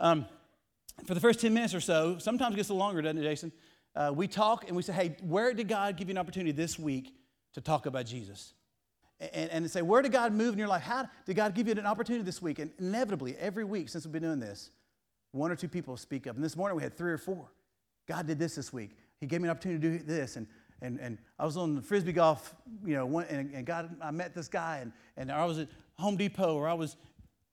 Um, 0.00 0.26
for 1.04 1.14
the 1.14 1.20
first 1.20 1.40
10 1.40 1.54
minutes 1.54 1.74
or 1.74 1.80
so, 1.80 2.18
sometimes 2.18 2.54
it 2.54 2.56
gets 2.56 2.68
a 2.70 2.72
little 2.72 2.84
longer, 2.84 3.02
doesn't 3.02 3.18
it, 3.18 3.22
Jason? 3.22 3.52
Uh, 3.94 4.12
we 4.14 4.26
talk 4.26 4.66
and 4.66 4.76
we 4.76 4.82
say, 4.82 4.92
hey, 4.92 5.16
where 5.22 5.52
did 5.52 5.68
God 5.68 5.96
give 5.96 6.08
you 6.08 6.12
an 6.12 6.18
opportunity 6.18 6.52
this 6.52 6.78
week 6.78 7.14
to 7.54 7.60
talk 7.60 7.86
about 7.86 8.06
Jesus? 8.06 8.54
and, 9.20 9.50
and 9.50 9.70
say, 9.70 9.82
Where 9.82 10.02
did 10.02 10.12
God 10.12 10.32
move 10.32 10.52
in 10.52 10.58
your 10.58 10.68
life? 10.68 10.82
How 10.82 11.08
did 11.26 11.36
God 11.36 11.54
give 11.54 11.66
you 11.66 11.74
an 11.74 11.86
opportunity 11.86 12.24
this 12.24 12.40
week? 12.40 12.58
And 12.58 12.70
inevitably, 12.78 13.36
every 13.36 13.64
week 13.64 13.88
since 13.88 14.04
we've 14.04 14.12
been 14.12 14.22
doing 14.22 14.40
this, 14.40 14.70
one 15.32 15.50
or 15.50 15.56
two 15.56 15.68
people 15.68 15.96
speak 15.96 16.26
up. 16.26 16.36
And 16.36 16.44
this 16.44 16.56
morning 16.56 16.76
we 16.76 16.82
had 16.82 16.96
three 16.96 17.12
or 17.12 17.18
four. 17.18 17.50
God 18.08 18.26
did 18.26 18.38
this 18.38 18.54
this 18.54 18.72
week. 18.72 18.96
He 19.20 19.26
gave 19.26 19.40
me 19.40 19.48
an 19.48 19.50
opportunity 19.50 19.80
to 19.80 19.98
do 19.98 20.04
this. 20.04 20.36
And, 20.36 20.46
and, 20.80 20.98
and 21.00 21.18
I 21.38 21.44
was 21.44 21.56
on 21.56 21.74
the 21.74 21.82
frisbee 21.82 22.12
golf, 22.12 22.54
you 22.84 22.94
know, 22.94 23.04
one, 23.04 23.26
and, 23.28 23.52
and 23.54 23.66
God, 23.66 23.94
I 24.00 24.10
met 24.10 24.34
this 24.34 24.48
guy, 24.48 24.78
and, 24.78 24.92
and 25.16 25.30
I 25.30 25.44
was 25.44 25.58
at 25.58 25.68
Home 25.98 26.16
Depot, 26.16 26.54
or 26.54 26.68
I 26.68 26.74
was, 26.74 26.96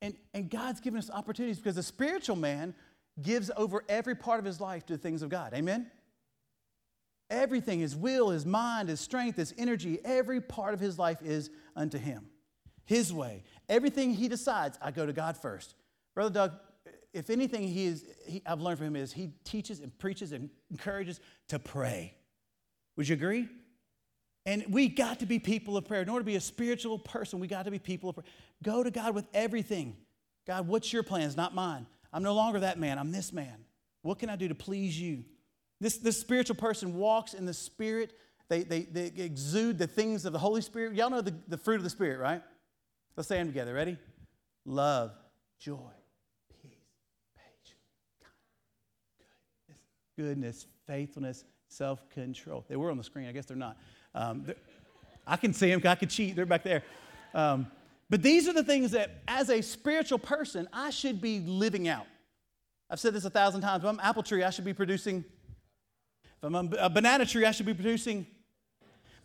and, 0.01 0.15
and 0.33 0.49
God's 0.49 0.79
given 0.79 0.99
us 0.99 1.09
opportunities 1.09 1.57
because 1.57 1.75
the 1.75 1.83
spiritual 1.83 2.35
man 2.35 2.75
gives 3.21 3.49
over 3.57 3.83
every 3.89 4.15
part 4.15 4.39
of 4.39 4.45
his 4.45 4.61
life 4.61 4.85
to 4.85 4.93
the 4.93 4.99
things 4.99 5.21
of 5.21 5.29
God. 5.29 5.53
Amen? 5.53 5.89
Everything, 7.29 7.79
his 7.79 7.95
will, 7.95 8.29
his 8.29 8.45
mind, 8.45 8.89
his 8.89 8.99
strength, 8.99 9.37
his 9.37 9.53
energy, 9.57 9.99
every 10.05 10.39
part 10.39 10.73
of 10.73 10.79
his 10.79 10.99
life 10.99 11.17
is 11.23 11.49
unto 11.75 11.97
him. 11.97 12.27
His 12.85 13.11
way. 13.11 13.43
Everything 13.67 14.13
he 14.13 14.27
decides, 14.27 14.77
I 14.79 14.91
go 14.91 15.07
to 15.07 15.13
God 15.13 15.35
first. 15.35 15.73
Brother 16.13 16.29
Doug, 16.29 16.51
if 17.15 17.29
anything 17.29 17.67
he 17.67 17.85
is, 17.85 18.05
he, 18.27 18.41
I've 18.45 18.61
learned 18.61 18.77
from 18.77 18.87
him 18.87 18.95
is 18.95 19.13
he 19.13 19.31
teaches 19.43 19.79
and 19.79 19.97
preaches 19.97 20.31
and 20.31 20.49
encourages 20.69 21.19
to 21.49 21.57
pray. 21.57 22.13
Would 22.97 23.07
you 23.07 23.15
agree? 23.15 23.47
And 24.45 24.65
we 24.69 24.89
got 24.89 25.19
to 25.21 25.25
be 25.25 25.39
people 25.39 25.77
of 25.77 25.85
prayer. 25.85 26.01
In 26.01 26.09
order 26.09 26.21
to 26.21 26.25
be 26.25 26.35
a 26.35 26.41
spiritual 26.41 26.99
person, 26.99 27.39
we 27.39 27.47
got 27.47 27.65
to 27.65 27.71
be 27.71 27.79
people 27.79 28.09
of 28.09 28.15
prayer. 28.15 28.27
Go 28.61 28.83
to 28.83 28.91
God 28.91 29.15
with 29.15 29.25
everything. 29.33 29.95
God, 30.45 30.67
what's 30.67 30.93
your 30.93 31.01
plans, 31.01 31.35
not 31.35 31.55
mine? 31.55 31.87
I'm 32.13 32.21
no 32.21 32.35
longer 32.35 32.59
that 32.59 32.77
man, 32.77 32.99
I'm 32.99 33.11
this 33.11 33.33
man. 33.33 33.65
What 34.03 34.19
can 34.19 34.29
I 34.29 34.35
do 34.35 34.47
to 34.47 34.55
please 34.55 34.99
you? 34.99 35.23
This, 35.81 35.97
this 35.97 36.19
spiritual 36.19 36.55
person 36.55 36.95
walks 36.95 37.33
in 37.33 37.45
the 37.45 37.53
Spirit. 37.53 38.13
They, 38.47 38.63
they, 38.63 38.81
they 38.83 39.11
exude 39.17 39.79
the 39.79 39.87
things 39.87 40.25
of 40.25 40.31
the 40.31 40.39
Holy 40.39 40.61
Spirit. 40.61 40.93
Y'all 40.95 41.09
know 41.09 41.21
the, 41.21 41.33
the 41.47 41.57
fruit 41.57 41.77
of 41.77 41.83
the 41.83 41.89
Spirit, 41.89 42.19
right? 42.19 42.41
Let's 43.17 43.27
say 43.27 43.37
them 43.37 43.47
together. 43.47 43.73
Ready? 43.73 43.97
Love, 44.65 45.11
joy, 45.59 45.91
peace, 46.61 46.71
patience, 47.35 47.79
goodness, 50.17 50.67
faithfulness, 50.87 51.43
self 51.67 52.09
control. 52.09 52.65
They 52.67 52.75
were 52.75 52.91
on 52.91 52.97
the 52.97 53.03
screen. 53.03 53.27
I 53.27 53.31
guess 53.31 53.45
they're 53.45 53.57
not. 53.57 53.77
Um, 54.13 54.43
they're, 54.45 54.55
I 55.27 55.37
can 55.37 55.53
see 55.53 55.69
them. 55.69 55.81
I 55.85 55.95
can 55.95 56.09
cheat. 56.09 56.35
They're 56.35 56.45
back 56.45 56.63
there. 56.63 56.83
Um, 57.33 57.67
but 58.09 58.21
these 58.21 58.47
are 58.47 58.53
the 58.53 58.63
things 58.63 58.91
that, 58.91 59.23
as 59.27 59.49
a 59.49 59.61
spiritual 59.61 60.19
person, 60.19 60.69
I 60.71 60.91
should 60.91 61.19
be 61.19 61.39
living 61.39 61.87
out. 61.87 62.05
I've 62.89 62.99
said 62.99 63.13
this 63.13 63.25
a 63.25 63.29
thousand 63.29 63.61
times. 63.61 63.83
If 63.83 63.89
I'm 63.89 63.95
an 63.95 64.05
apple 64.05 64.21
tree, 64.21 64.43
I 64.43 64.51
should 64.51 64.65
be 64.65 64.73
producing. 64.73 65.25
If 66.23 66.43
I'm 66.43 66.55
a 66.55 66.89
banana 66.89 67.25
tree, 67.25 67.45
I 67.45 67.51
should 67.51 67.65
be 67.65 67.73
producing. 67.73 68.27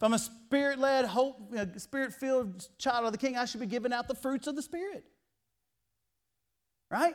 If 0.01 0.03
I'm 0.03 0.15
a 0.15 0.19
spirit 0.19 0.79
led, 0.79 1.05
hope, 1.05 1.55
spirit 1.77 2.15
filled 2.15 2.67
child 2.79 3.05
of 3.05 3.13
the 3.13 3.19
king, 3.19 3.37
I 3.37 3.45
should 3.45 3.61
be 3.61 3.67
giving 3.67 3.93
out 3.93 4.09
the 4.09 4.15
fruits 4.15 4.47
of 4.47 4.57
the 4.57 4.63
Spirit. 4.63 5.05
Right? 6.91 7.13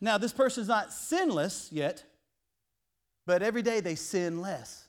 Now, 0.00 0.18
this 0.18 0.32
person's 0.32 0.68
not 0.68 0.92
sinless 0.92 1.70
yet, 1.72 2.04
but 3.26 3.42
every 3.42 3.62
day 3.62 3.80
they 3.80 3.94
sin 3.94 4.40
less. 4.40 4.86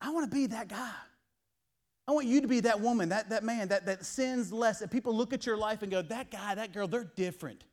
I 0.00 0.10
want 0.10 0.30
to 0.30 0.34
be 0.34 0.46
that 0.46 0.68
guy. 0.68 0.92
I 2.06 2.12
want 2.12 2.26
you 2.26 2.42
to 2.42 2.48
be 2.48 2.60
that 2.60 2.80
woman, 2.80 3.08
that, 3.08 3.30
that 3.30 3.44
man 3.44 3.68
that, 3.68 3.86
that 3.86 4.04
sins 4.04 4.52
less. 4.52 4.82
And 4.82 4.90
people 4.90 5.14
look 5.14 5.32
at 5.32 5.46
your 5.46 5.56
life 5.56 5.82
and 5.82 5.90
go, 5.90 6.02
that 6.02 6.30
guy, 6.30 6.54
that 6.54 6.72
girl, 6.72 6.86
they're 6.86 7.10
different. 7.16 7.64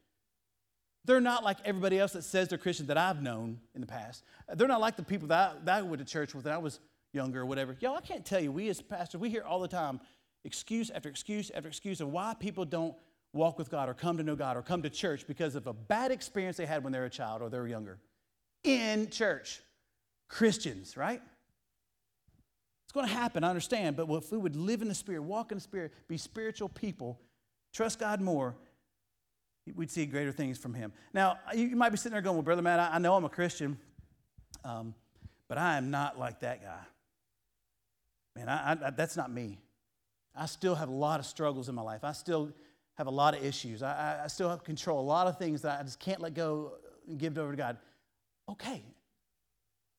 They're 1.03 1.19
not 1.19 1.43
like 1.43 1.57
everybody 1.65 1.99
else 1.99 2.13
that 2.13 2.23
says 2.23 2.47
they're 2.47 2.57
Christian 2.57 2.87
that 2.87 2.97
I've 2.97 3.21
known 3.21 3.59
in 3.75 3.81
the 3.81 3.87
past. 3.87 4.23
They're 4.55 4.67
not 4.67 4.79
like 4.79 4.95
the 4.95 5.03
people 5.03 5.27
that 5.29 5.51
I, 5.51 5.65
that 5.65 5.77
I 5.79 5.81
went 5.81 5.99
to 5.99 6.05
church 6.05 6.33
with 6.33 6.45
when 6.45 6.53
I 6.53 6.59
was 6.59 6.79
younger 7.11 7.41
or 7.41 7.45
whatever. 7.45 7.75
Y'all, 7.79 7.95
I 7.95 8.01
can't 8.01 8.25
tell 8.25 8.39
you, 8.39 8.51
we 8.51 8.69
as 8.69 8.81
pastors, 8.81 9.19
we 9.19 9.29
hear 9.29 9.43
all 9.43 9.59
the 9.59 9.67
time 9.67 9.99
excuse 10.43 10.89
after 10.89 11.09
excuse 11.09 11.51
after 11.51 11.67
excuse 11.67 12.01
of 12.01 12.09
why 12.09 12.33
people 12.39 12.65
don't 12.65 12.95
walk 13.33 13.57
with 13.57 13.69
God 13.69 13.89
or 13.89 13.93
come 13.93 14.17
to 14.17 14.23
know 14.23 14.35
God 14.35 14.57
or 14.57 14.61
come 14.61 14.81
to 14.81 14.89
church 14.89 15.25
because 15.27 15.55
of 15.55 15.67
a 15.67 15.73
bad 15.73 16.11
experience 16.11 16.57
they 16.57 16.65
had 16.65 16.83
when 16.83 16.91
they 16.91 16.99
were 16.99 17.05
a 17.05 17.09
child 17.09 17.41
or 17.41 17.49
they 17.49 17.59
were 17.59 17.67
younger 17.67 17.99
in 18.63 19.09
church. 19.09 19.61
Christians, 20.27 20.95
right? 20.95 21.21
It's 22.85 22.93
going 22.93 23.07
to 23.07 23.13
happen, 23.13 23.43
I 23.43 23.49
understand, 23.49 23.95
but 23.95 24.09
if 24.09 24.31
we 24.31 24.37
would 24.37 24.55
live 24.55 24.81
in 24.81 24.87
the 24.87 24.95
Spirit, 24.95 25.23
walk 25.23 25.51
in 25.51 25.57
the 25.57 25.61
Spirit, 25.61 25.93
be 26.07 26.17
spiritual 26.17 26.69
people, 26.69 27.19
trust 27.73 27.99
God 27.99 28.21
more, 28.21 28.55
we'd 29.75 29.91
see 29.91 30.05
greater 30.05 30.31
things 30.31 30.57
from 30.57 30.73
Him. 30.73 30.91
Now, 31.13 31.37
you 31.53 31.75
might 31.75 31.89
be 31.89 31.97
sitting 31.97 32.13
there 32.13 32.21
going, 32.21 32.35
Well, 32.35 32.43
Brother 32.43 32.61
Matt, 32.61 32.79
I 32.93 32.97
know 32.97 33.13
I'm 33.15 33.25
a 33.25 33.29
Christian, 33.29 33.77
um, 34.65 34.93
but 35.47 35.57
I 35.57 35.77
am 35.77 35.91
not 35.91 36.17
like 36.17 36.41
that 36.41 36.61
guy. 36.61 36.79
Man, 38.35 38.49
I, 38.49 38.71
I, 38.71 38.89
that's 38.91 39.17
not 39.17 39.31
me. 39.31 39.59
I 40.35 40.45
still 40.45 40.75
have 40.75 40.89
a 40.89 40.93
lot 40.93 41.19
of 41.19 41.25
struggles 41.25 41.67
in 41.67 41.75
my 41.75 41.81
life. 41.81 42.03
I 42.03 42.13
still 42.13 42.53
have 42.97 43.07
a 43.07 43.11
lot 43.11 43.35
of 43.35 43.43
issues. 43.43 43.83
I, 43.83 44.21
I 44.23 44.27
still 44.27 44.49
have 44.49 44.63
control 44.63 44.99
a 44.99 45.01
lot 45.01 45.27
of 45.27 45.37
things 45.37 45.61
that 45.63 45.79
I 45.79 45.83
just 45.83 45.99
can't 45.99 46.21
let 46.21 46.33
go 46.33 46.73
and 47.07 47.17
give 47.17 47.37
it 47.37 47.41
over 47.41 47.51
to 47.51 47.57
God. 47.57 47.77
Okay. 48.49 48.83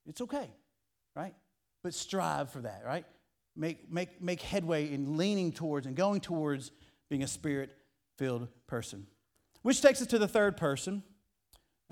It's 0.07 0.21
okay, 0.21 0.51
right? 1.15 1.35
but 1.83 1.95
strive 1.95 2.51
for 2.51 2.61
that, 2.61 2.83
right? 2.85 3.05
Make, 3.57 3.91
make, 3.91 4.23
make 4.23 4.41
headway 4.41 4.93
in 4.93 5.17
leaning 5.17 5.53
towards 5.53 5.87
and 5.87 5.97
going 5.97 6.21
towards 6.21 6.71
being 7.11 7.23
a 7.23 7.27
spirit 7.27 7.71
filled 8.17 8.49
person. 8.67 9.07
Which 9.63 9.83
takes 9.83 10.01
us 10.01 10.07
to 10.09 10.19
the 10.19 10.29
third 10.29 10.57
person. 10.57 11.03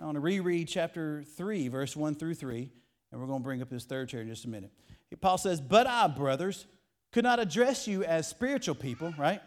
I 0.00 0.04
want 0.04 0.16
to 0.16 0.20
reread 0.20 0.68
chapter 0.68 1.22
3, 1.36 1.68
verse 1.68 1.94
1 1.94 2.14
through 2.14 2.34
3, 2.34 2.70
and 3.12 3.20
we're 3.20 3.26
going 3.26 3.40
to 3.40 3.44
bring 3.44 3.60
up 3.60 3.68
this 3.68 3.84
third 3.84 4.08
chair 4.08 4.22
in 4.22 4.28
just 4.28 4.46
a 4.46 4.48
minute. 4.48 4.72
Paul 5.20 5.36
says, 5.36 5.60
But 5.60 5.86
I, 5.86 6.06
brothers, 6.06 6.66
could 7.12 7.24
not 7.24 7.38
address 7.38 7.86
you 7.86 8.04
as 8.04 8.26
spiritual 8.26 8.76
people, 8.76 9.12
right? 9.18 9.42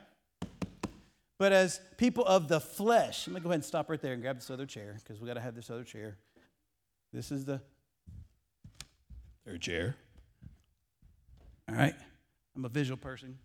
But 1.38 1.52
as 1.52 1.80
people 1.98 2.26
of 2.26 2.48
the 2.48 2.60
flesh. 2.60 3.28
Let 3.28 3.34
me 3.34 3.42
go 3.42 3.50
ahead 3.50 3.56
and 3.56 3.66
stop 3.66 3.90
right 3.90 4.02
there 4.02 4.14
and 4.14 4.22
grab 4.22 4.36
this 4.38 4.50
other 4.50 4.66
chair 4.66 4.98
because 5.04 5.20
we 5.20 5.28
got 5.28 5.34
to 5.34 5.42
have 5.42 5.56
this 5.56 5.70
other 5.70 5.84
chair. 5.84 6.18
This 7.12 7.32
is 7.32 7.46
the 7.46 7.62
third 9.46 9.62
chair. 9.62 9.96
All 11.70 11.76
right? 11.76 11.96
I'm 12.56 12.66
a 12.66 12.70
visual 12.70 12.98
person. 12.98 13.38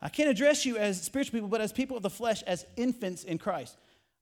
I 0.00 0.10
can't 0.10 0.28
address 0.28 0.66
you 0.66 0.76
as 0.76 1.00
spiritual 1.00 1.32
people, 1.32 1.48
but 1.48 1.60
as 1.60 1.72
people 1.72 1.96
of 1.96 2.02
the 2.02 2.10
flesh, 2.10 2.42
as 2.42 2.66
infants 2.76 3.24
in 3.24 3.38
Christ. 3.38 3.76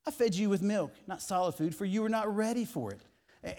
I 0.06 0.11
fed 0.11 0.35
you 0.35 0.49
with 0.49 0.62
milk, 0.62 0.92
not 1.06 1.23
solid 1.23 1.54
food, 1.54 1.75
for 1.75 1.85
you 1.85 2.02
were 2.02 2.09
not 2.09 2.35
ready 2.35 2.64
for 2.64 2.92
it. 2.92 3.00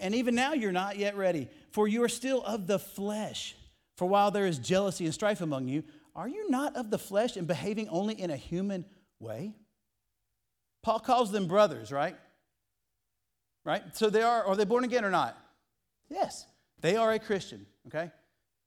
And 0.00 0.14
even 0.14 0.34
now 0.34 0.54
you're 0.54 0.72
not 0.72 0.96
yet 0.96 1.16
ready, 1.16 1.48
for 1.70 1.86
you 1.86 2.02
are 2.02 2.08
still 2.08 2.42
of 2.42 2.66
the 2.66 2.78
flesh. 2.78 3.56
For 3.96 4.08
while 4.08 4.30
there 4.30 4.46
is 4.46 4.58
jealousy 4.58 5.04
and 5.04 5.14
strife 5.14 5.40
among 5.40 5.68
you, 5.68 5.84
are 6.16 6.28
you 6.28 6.50
not 6.50 6.76
of 6.76 6.90
the 6.90 6.98
flesh 6.98 7.36
and 7.36 7.46
behaving 7.46 7.88
only 7.88 8.14
in 8.20 8.30
a 8.30 8.36
human 8.36 8.84
way? 9.18 9.54
Paul 10.82 11.00
calls 11.00 11.32
them 11.32 11.46
brothers, 11.46 11.90
right? 11.90 12.16
Right? 13.64 13.82
So 13.94 14.10
they 14.10 14.22
are, 14.22 14.44
are 14.44 14.54
they 14.54 14.64
born 14.64 14.84
again 14.84 15.04
or 15.04 15.10
not? 15.10 15.36
Yes. 16.10 16.46
They 16.80 16.96
are 16.96 17.12
a 17.12 17.18
Christian, 17.18 17.66
okay? 17.86 18.10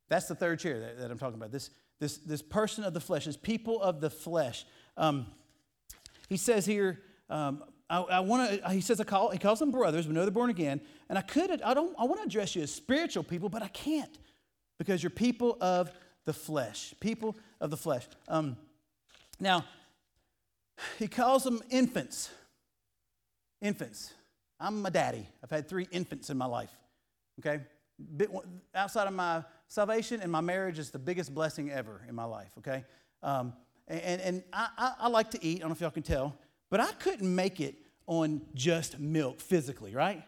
That's 0.10 0.28
the 0.28 0.36
third 0.36 0.60
chair 0.60 0.80
that, 0.80 1.00
that 1.00 1.12
I'm 1.12 1.20
talking 1.20 1.36
about. 1.36 1.52
This, 1.52 1.70
this, 2.00 2.18
this 2.18 2.42
person 2.42 2.84
of 2.84 2.94
the 2.94 3.00
flesh, 3.00 3.26
this 3.26 3.38
people 3.38 3.82
of 3.82 4.02
the 4.02 4.10
flesh. 4.10 4.66
Um, 4.98 5.28
he 6.28 6.38
says 6.38 6.66
here, 6.66 7.00
um, 7.30 7.64
I, 7.90 8.00
I 8.00 8.20
want 8.22 8.62
to, 8.62 8.70
he 8.70 8.82
says, 8.82 9.00
I 9.00 9.04
call, 9.04 9.30
he 9.30 9.38
calls 9.38 9.60
them 9.60 9.72
brothers, 9.72 10.08
we 10.08 10.14
know 10.14 10.24
they're 10.24 10.32
born 10.32 10.50
again. 10.50 10.82
And 11.10 11.18
I 11.18 11.22
could, 11.22 11.62
I 11.62 11.74
don't, 11.74 11.96
I 11.98 12.06
want 12.06 12.20
to 12.22 12.26
address 12.26 12.56
you 12.56 12.64
as 12.64 12.74
spiritual 12.74 13.24
people, 13.24 13.50
but 13.50 13.62
I 13.62 13.70
can't 13.70 14.18
because 14.78 15.02
you're 15.02 15.10
people 15.10 15.58
of 15.62 15.92
the 16.28 16.34
flesh. 16.34 16.94
People 17.00 17.36
of 17.60 17.72
the 17.72 17.78
flesh. 17.78 18.06
Um, 18.28 18.58
now, 19.40 19.64
he 21.00 21.08
calls 21.08 21.44
them 21.44 21.62
infants. 21.72 22.30
Infants. 23.62 24.14
I'm 24.60 24.86
a 24.86 24.92
daddy. 24.92 25.26
I've 25.44 25.50
had 25.50 25.68
three 25.68 25.88
infants 25.90 26.30
in 26.30 26.38
my 26.38 26.46
life. 26.46 26.72
Okay? 27.40 27.62
outside 28.76 29.08
of 29.08 29.14
my 29.14 29.44
salvation 29.68 30.22
and 30.22 30.32
my 30.32 30.42
marriage 30.42 30.78
is 30.78 30.92
the 30.92 31.00
biggest 31.00 31.34
blessing 31.34 31.72
ever 31.72 32.02
in 32.08 32.14
my 32.14 32.26
life, 32.26 32.52
okay? 32.60 32.86
Um, 33.24 33.54
and 33.88 34.22
and 34.22 34.44
I, 34.54 34.68
I, 34.78 34.94
I, 35.00 35.08
like 35.08 35.32
to 35.32 35.44
eat, 35.44 35.58
I 35.58 35.60
don't 35.62 35.70
know 35.70 35.74
if 35.74 35.82
y'all 35.82 35.90
can 35.90 36.04
tell, 36.04 36.38
but 36.70 36.80
I 36.80 36.92
couldn't 37.00 37.34
make 37.34 37.60
it 37.60 37.74
on 38.06 38.42
just 38.54 39.00
milk 39.00 39.40
physically, 39.42 39.96
right? 39.96 40.22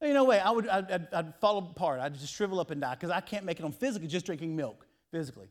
You 0.00 0.14
know, 0.14 0.24
way, 0.24 0.40
I 0.40 0.50
would, 0.50 0.68
I'd, 0.68 0.90
I'd, 0.90 1.08
I'd 1.12 1.34
fall 1.38 1.58
apart. 1.58 2.00
I'd 2.00 2.14
just 2.14 2.34
shrivel 2.34 2.60
up 2.60 2.70
and 2.70 2.80
die 2.80 2.94
because 2.94 3.10
I 3.10 3.20
can't 3.20 3.44
make 3.44 3.60
it 3.60 3.64
on 3.64 3.72
physically, 3.72 4.08
just 4.08 4.24
drinking 4.24 4.56
milk 4.56 4.86
physically. 5.10 5.48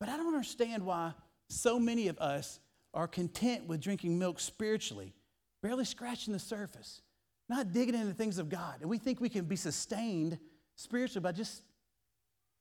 But 0.00 0.08
I 0.08 0.16
don't 0.16 0.34
understand 0.34 0.84
why 0.84 1.12
so 1.48 1.78
many 1.78 2.08
of 2.08 2.18
us 2.18 2.60
are 2.92 3.08
content 3.08 3.66
with 3.66 3.80
drinking 3.80 4.18
milk 4.18 4.40
spiritually, 4.40 5.14
barely 5.62 5.84
scratching 5.84 6.32
the 6.32 6.38
surface, 6.38 7.02
not 7.48 7.72
digging 7.72 7.94
into 7.94 8.14
things 8.14 8.38
of 8.38 8.48
God. 8.48 8.76
And 8.80 8.88
we 8.88 8.98
think 8.98 9.20
we 9.20 9.28
can 9.28 9.44
be 9.44 9.56
sustained 9.56 10.38
spiritually 10.76 11.22
by 11.22 11.32
just 11.32 11.62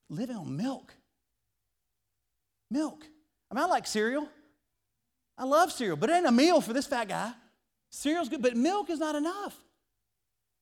living 0.09 0.35
on 0.35 0.55
milk. 0.55 0.93
Milk. 2.69 3.05
I 3.51 3.55
mean, 3.55 3.63
I 3.63 3.67
like 3.67 3.87
cereal. 3.87 4.27
I 5.37 5.45
love 5.45 5.71
cereal, 5.71 5.97
but 5.97 6.09
it 6.09 6.13
ain't 6.13 6.25
a 6.25 6.31
meal 6.31 6.61
for 6.61 6.73
this 6.73 6.87
fat 6.87 7.07
guy. 7.07 7.33
Cereal's 7.89 8.29
good, 8.29 8.41
but 8.41 8.55
milk 8.55 8.89
is 8.89 8.99
not 8.99 9.15
enough. 9.15 9.55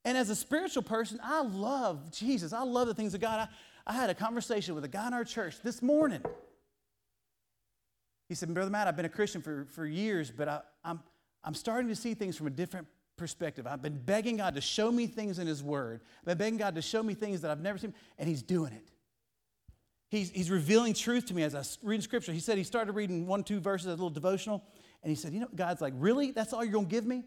And 0.03 0.17
as 0.17 0.29
a 0.29 0.35
spiritual 0.35 0.83
person, 0.83 1.19
I 1.23 1.41
love 1.41 2.11
Jesus. 2.11 2.53
I 2.53 2.63
love 2.63 2.87
the 2.87 2.93
things 2.93 3.13
of 3.13 3.21
God. 3.21 3.47
I, 3.47 3.53
I 3.85 3.93
had 3.93 4.09
a 4.09 4.13
conversation 4.13 4.75
with 4.75 4.83
a 4.83 4.87
guy 4.87 5.07
in 5.07 5.13
our 5.13 5.23
church 5.23 5.61
this 5.63 5.81
morning. 5.81 6.21
He 8.29 8.35
said, 8.35 8.53
Brother 8.53 8.71
Matt, 8.71 8.87
I've 8.87 8.95
been 8.95 9.05
a 9.05 9.09
Christian 9.09 9.41
for, 9.41 9.65
for 9.65 9.85
years, 9.85 10.31
but 10.31 10.47
I, 10.47 10.61
I'm, 10.83 11.01
I'm 11.43 11.53
starting 11.53 11.89
to 11.89 11.95
see 11.95 12.13
things 12.13 12.37
from 12.37 12.47
a 12.47 12.51
different 12.51 12.87
perspective. 13.17 13.67
I've 13.67 13.81
been 13.81 13.97
begging 13.97 14.37
God 14.37 14.55
to 14.55 14.61
show 14.61 14.91
me 14.91 15.07
things 15.07 15.37
in 15.37 15.47
His 15.47 15.61
Word. 15.61 16.01
I've 16.19 16.25
been 16.25 16.37
begging 16.37 16.57
God 16.57 16.75
to 16.75 16.81
show 16.81 17.03
me 17.03 17.13
things 17.13 17.41
that 17.41 17.51
I've 17.51 17.61
never 17.61 17.77
seen, 17.77 17.93
and 18.17 18.29
He's 18.29 18.41
doing 18.41 18.73
it. 18.73 18.87
He's, 20.09 20.29
he's 20.29 20.51
revealing 20.51 20.93
truth 20.93 21.27
to 21.27 21.33
me 21.33 21.43
as 21.43 21.55
I 21.55 21.63
read 21.83 22.03
Scripture. 22.03 22.33
He 22.33 22.41
said 22.41 22.57
he 22.57 22.65
started 22.65 22.91
reading 22.91 23.27
one, 23.27 23.43
two 23.43 23.61
verses, 23.61 23.87
a 23.87 23.91
little 23.91 24.09
devotional, 24.09 24.61
and 25.03 25.09
he 25.09 25.15
said, 25.15 25.33
You 25.33 25.39
know, 25.39 25.47
God's 25.55 25.81
like, 25.81 25.93
Really? 25.97 26.31
That's 26.31 26.51
all 26.51 26.63
you're 26.63 26.73
going 26.73 26.87
to 26.87 26.91
give 26.91 27.05
me? 27.05 27.23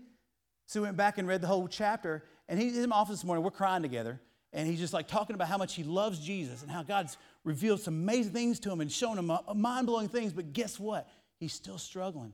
So 0.66 0.80
we 0.80 0.86
went 0.86 0.96
back 0.96 1.18
and 1.18 1.26
read 1.26 1.40
the 1.40 1.46
whole 1.46 1.66
chapter, 1.68 2.24
and 2.48 2.60
he's 2.60 2.76
in 2.76 2.88
my 2.90 2.96
office 2.96 3.16
this 3.16 3.24
morning. 3.24 3.42
We're 3.42 3.50
crying 3.50 3.82
together, 3.82 4.20
and 4.54 4.66
he's 4.66 4.80
just 4.80 4.94
like 4.94 5.06
talking 5.06 5.34
about 5.34 5.48
how 5.48 5.58
much 5.58 5.74
he 5.74 5.84
loves 5.84 6.18
Jesus 6.18 6.62
and 6.62 6.70
how 6.70 6.82
God's 6.82 7.18
revealed 7.44 7.80
some 7.80 7.94
amazing 7.94 8.32
things 8.32 8.58
to 8.60 8.70
him 8.72 8.80
and 8.80 8.90
shown 8.90 9.18
him 9.18 9.30
uh, 9.30 9.38
mind 9.54 9.86
blowing 9.86 10.08
things. 10.08 10.32
But 10.32 10.54
guess 10.54 10.80
what? 10.80 11.06
He's 11.38 11.52
still 11.52 11.76
struggling. 11.76 12.32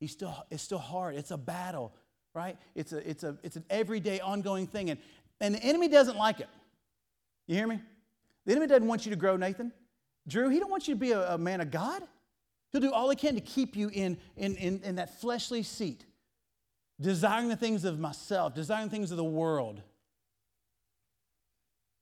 He's 0.00 0.12
still, 0.12 0.46
it's 0.50 0.62
still 0.62 0.78
hard. 0.78 1.16
It's 1.16 1.32
a 1.32 1.36
battle 1.36 1.92
right? 2.38 2.56
It's, 2.74 2.92
a, 2.92 3.08
it's, 3.08 3.24
a, 3.24 3.36
it's 3.42 3.56
an 3.56 3.64
everyday, 3.68 4.20
ongoing 4.20 4.66
thing. 4.66 4.90
And, 4.90 5.00
and 5.40 5.54
the 5.54 5.62
enemy 5.62 5.88
doesn't 5.88 6.16
like 6.16 6.40
it. 6.40 6.48
You 7.46 7.56
hear 7.56 7.66
me? 7.66 7.80
The 8.46 8.52
enemy 8.52 8.68
doesn't 8.68 8.86
want 8.86 9.04
you 9.06 9.10
to 9.10 9.16
grow, 9.16 9.36
Nathan. 9.36 9.72
Drew, 10.26 10.48
he 10.48 10.60
don't 10.60 10.70
want 10.70 10.86
you 10.86 10.94
to 10.94 11.00
be 11.00 11.12
a, 11.12 11.34
a 11.34 11.38
man 11.38 11.60
of 11.60 11.70
God. 11.70 12.02
He'll 12.70 12.80
do 12.80 12.92
all 12.92 13.10
he 13.10 13.16
can 13.16 13.34
to 13.34 13.40
keep 13.40 13.76
you 13.76 13.90
in, 13.92 14.18
in, 14.36 14.56
in, 14.56 14.80
in 14.84 14.94
that 14.96 15.20
fleshly 15.20 15.62
seat, 15.62 16.04
desiring 17.00 17.48
the 17.48 17.56
things 17.56 17.84
of 17.84 17.98
myself, 17.98 18.54
desiring 18.54 18.90
things 18.90 19.10
of 19.10 19.16
the 19.16 19.24
world. 19.24 19.80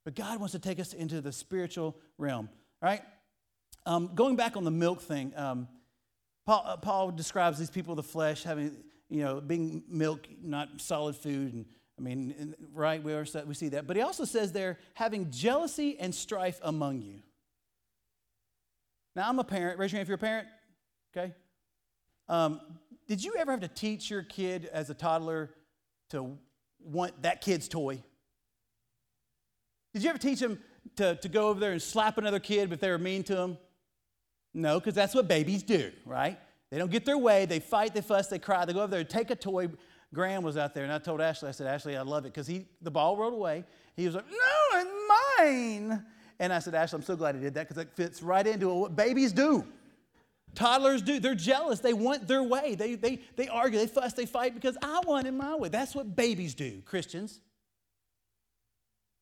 But 0.07 0.15
God 0.15 0.39
wants 0.39 0.53
to 0.53 0.59
take 0.59 0.79
us 0.79 0.93
into 0.93 1.19
the 1.19 1.33
spiritual 1.33 1.97
realm, 2.17 2.47
right? 2.81 3.01
Um, 3.85 4.11
going 4.15 4.37
back 4.37 4.55
on 4.55 4.63
the 4.63 4.71
milk 4.71 5.01
thing, 5.01 5.33
um, 5.35 5.67
Paul, 6.45 6.63
uh, 6.65 6.77
Paul 6.77 7.11
describes 7.11 7.59
these 7.59 7.69
people 7.69 7.91
of 7.91 7.97
the 7.97 8.09
flesh 8.09 8.43
having 8.43 8.85
you 9.09 9.21
know, 9.25 9.41
being 9.41 9.83
milk, 9.89 10.25
not 10.41 10.69
solid 10.79 11.17
food. 11.17 11.53
And 11.53 11.65
I 11.99 12.01
mean, 12.01 12.55
right, 12.73 13.03
we, 13.03 13.11
are, 13.11 13.25
we 13.45 13.53
see 13.53 13.67
that. 13.67 13.85
But 13.85 13.97
he 13.97 14.01
also 14.01 14.23
says 14.23 14.53
they're 14.53 14.79
having 14.93 15.29
jealousy 15.29 15.99
and 15.99 16.15
strife 16.15 16.61
among 16.63 17.01
you. 17.01 17.19
Now, 19.13 19.27
I'm 19.27 19.39
a 19.39 19.43
parent. 19.43 19.77
Raise 19.77 19.91
your 19.91 19.97
hand 19.97 20.05
if 20.05 20.07
you're 20.07 20.15
a 20.15 20.19
parent. 20.19 20.47
Okay? 21.13 21.33
Um, 22.29 22.61
did 23.09 23.21
you 23.21 23.35
ever 23.37 23.51
have 23.51 23.59
to 23.59 23.67
teach 23.67 24.09
your 24.09 24.23
kid 24.23 24.69
as 24.71 24.89
a 24.89 24.93
toddler 24.93 25.49
to 26.11 26.37
want 26.79 27.23
that 27.23 27.41
kid's 27.41 27.67
toy? 27.67 28.01
Did 29.97 30.03
you 30.03 30.09
ever 30.11 30.19
teach 30.19 30.39
them 30.39 30.59
to, 30.97 31.15
to 31.15 31.27
go 31.27 31.49
over 31.49 31.59
there 31.59 31.71
and 31.71 31.81
slap 31.81 32.19
another 32.19 32.39
kid 32.39 32.71
if 32.71 32.79
they 32.79 32.91
were 32.91 32.99
mean 32.99 33.23
to 33.23 33.35
them? 33.35 33.57
No, 34.53 34.79
because 34.79 34.93
that's 34.93 35.15
what 35.15 35.27
babies 35.27 35.63
do, 35.63 35.91
right? 36.05 36.39
They 36.69 36.77
don't 36.77 36.91
get 36.91 37.03
their 37.03 37.17
way. 37.17 37.47
They 37.47 37.59
fight, 37.59 37.95
they 37.95 38.01
fuss, 38.01 38.27
they 38.27 38.37
cry. 38.37 38.65
They 38.65 38.73
go 38.73 38.81
over 38.81 38.91
there 38.91 38.99
and 38.99 39.09
take 39.09 39.31
a 39.31 39.35
toy. 39.35 39.69
Graham 40.13 40.43
was 40.43 40.55
out 40.55 40.75
there, 40.75 40.83
and 40.83 40.93
I 40.93 40.99
told 40.99 41.19
Ashley, 41.19 41.49
I 41.49 41.51
said, 41.51 41.65
Ashley, 41.65 41.97
I 41.97 42.03
love 42.03 42.25
it 42.25 42.33
because 42.33 42.45
he 42.45 42.67
the 42.79 42.91
ball 42.91 43.17
rolled 43.17 43.33
away. 43.33 43.63
He 43.95 44.05
was 44.05 44.13
like, 44.13 44.25
No, 44.29 44.79
it's 44.79 44.91
mine. 45.39 46.05
And 46.39 46.53
I 46.53 46.59
said, 46.59 46.75
Ashley, 46.75 46.97
I'm 46.97 47.03
so 47.03 47.15
glad 47.15 47.33
he 47.33 47.41
did 47.41 47.55
that 47.55 47.67
because 47.67 47.81
it 47.81 47.89
fits 47.95 48.21
right 48.21 48.45
into 48.45 48.71
what 48.71 48.95
babies 48.95 49.33
do. 49.33 49.65
Toddlers 50.53 51.01
do. 51.01 51.19
They're 51.19 51.33
jealous. 51.33 51.79
They 51.79 51.93
want 51.93 52.27
their 52.27 52.43
way. 52.43 52.75
They, 52.75 52.93
they, 52.93 53.19
they 53.35 53.47
argue, 53.47 53.79
they 53.79 53.87
fuss, 53.87 54.13
they 54.13 54.27
fight 54.27 54.53
because 54.53 54.77
I 54.79 55.01
want 55.07 55.25
it 55.25 55.31
my 55.31 55.55
way. 55.55 55.69
That's 55.69 55.95
what 55.95 56.15
babies 56.15 56.53
do, 56.53 56.83
Christians. 56.85 57.39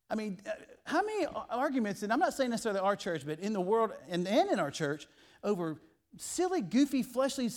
I 0.08 0.14
mean, 0.14 0.40
uh, 0.46 0.50
how 0.84 1.02
many 1.02 1.26
arguments, 1.50 2.02
and 2.02 2.12
I'm 2.12 2.20
not 2.20 2.34
saying 2.34 2.50
necessarily 2.50 2.80
our 2.80 2.96
church, 2.96 3.22
but 3.26 3.40
in 3.40 3.52
the 3.52 3.60
world 3.60 3.92
and, 4.08 4.26
and 4.26 4.50
in 4.50 4.60
our 4.60 4.70
church, 4.70 5.06
over 5.42 5.80
silly, 6.16 6.60
goofy, 6.60 7.02
fleshly, 7.02 7.50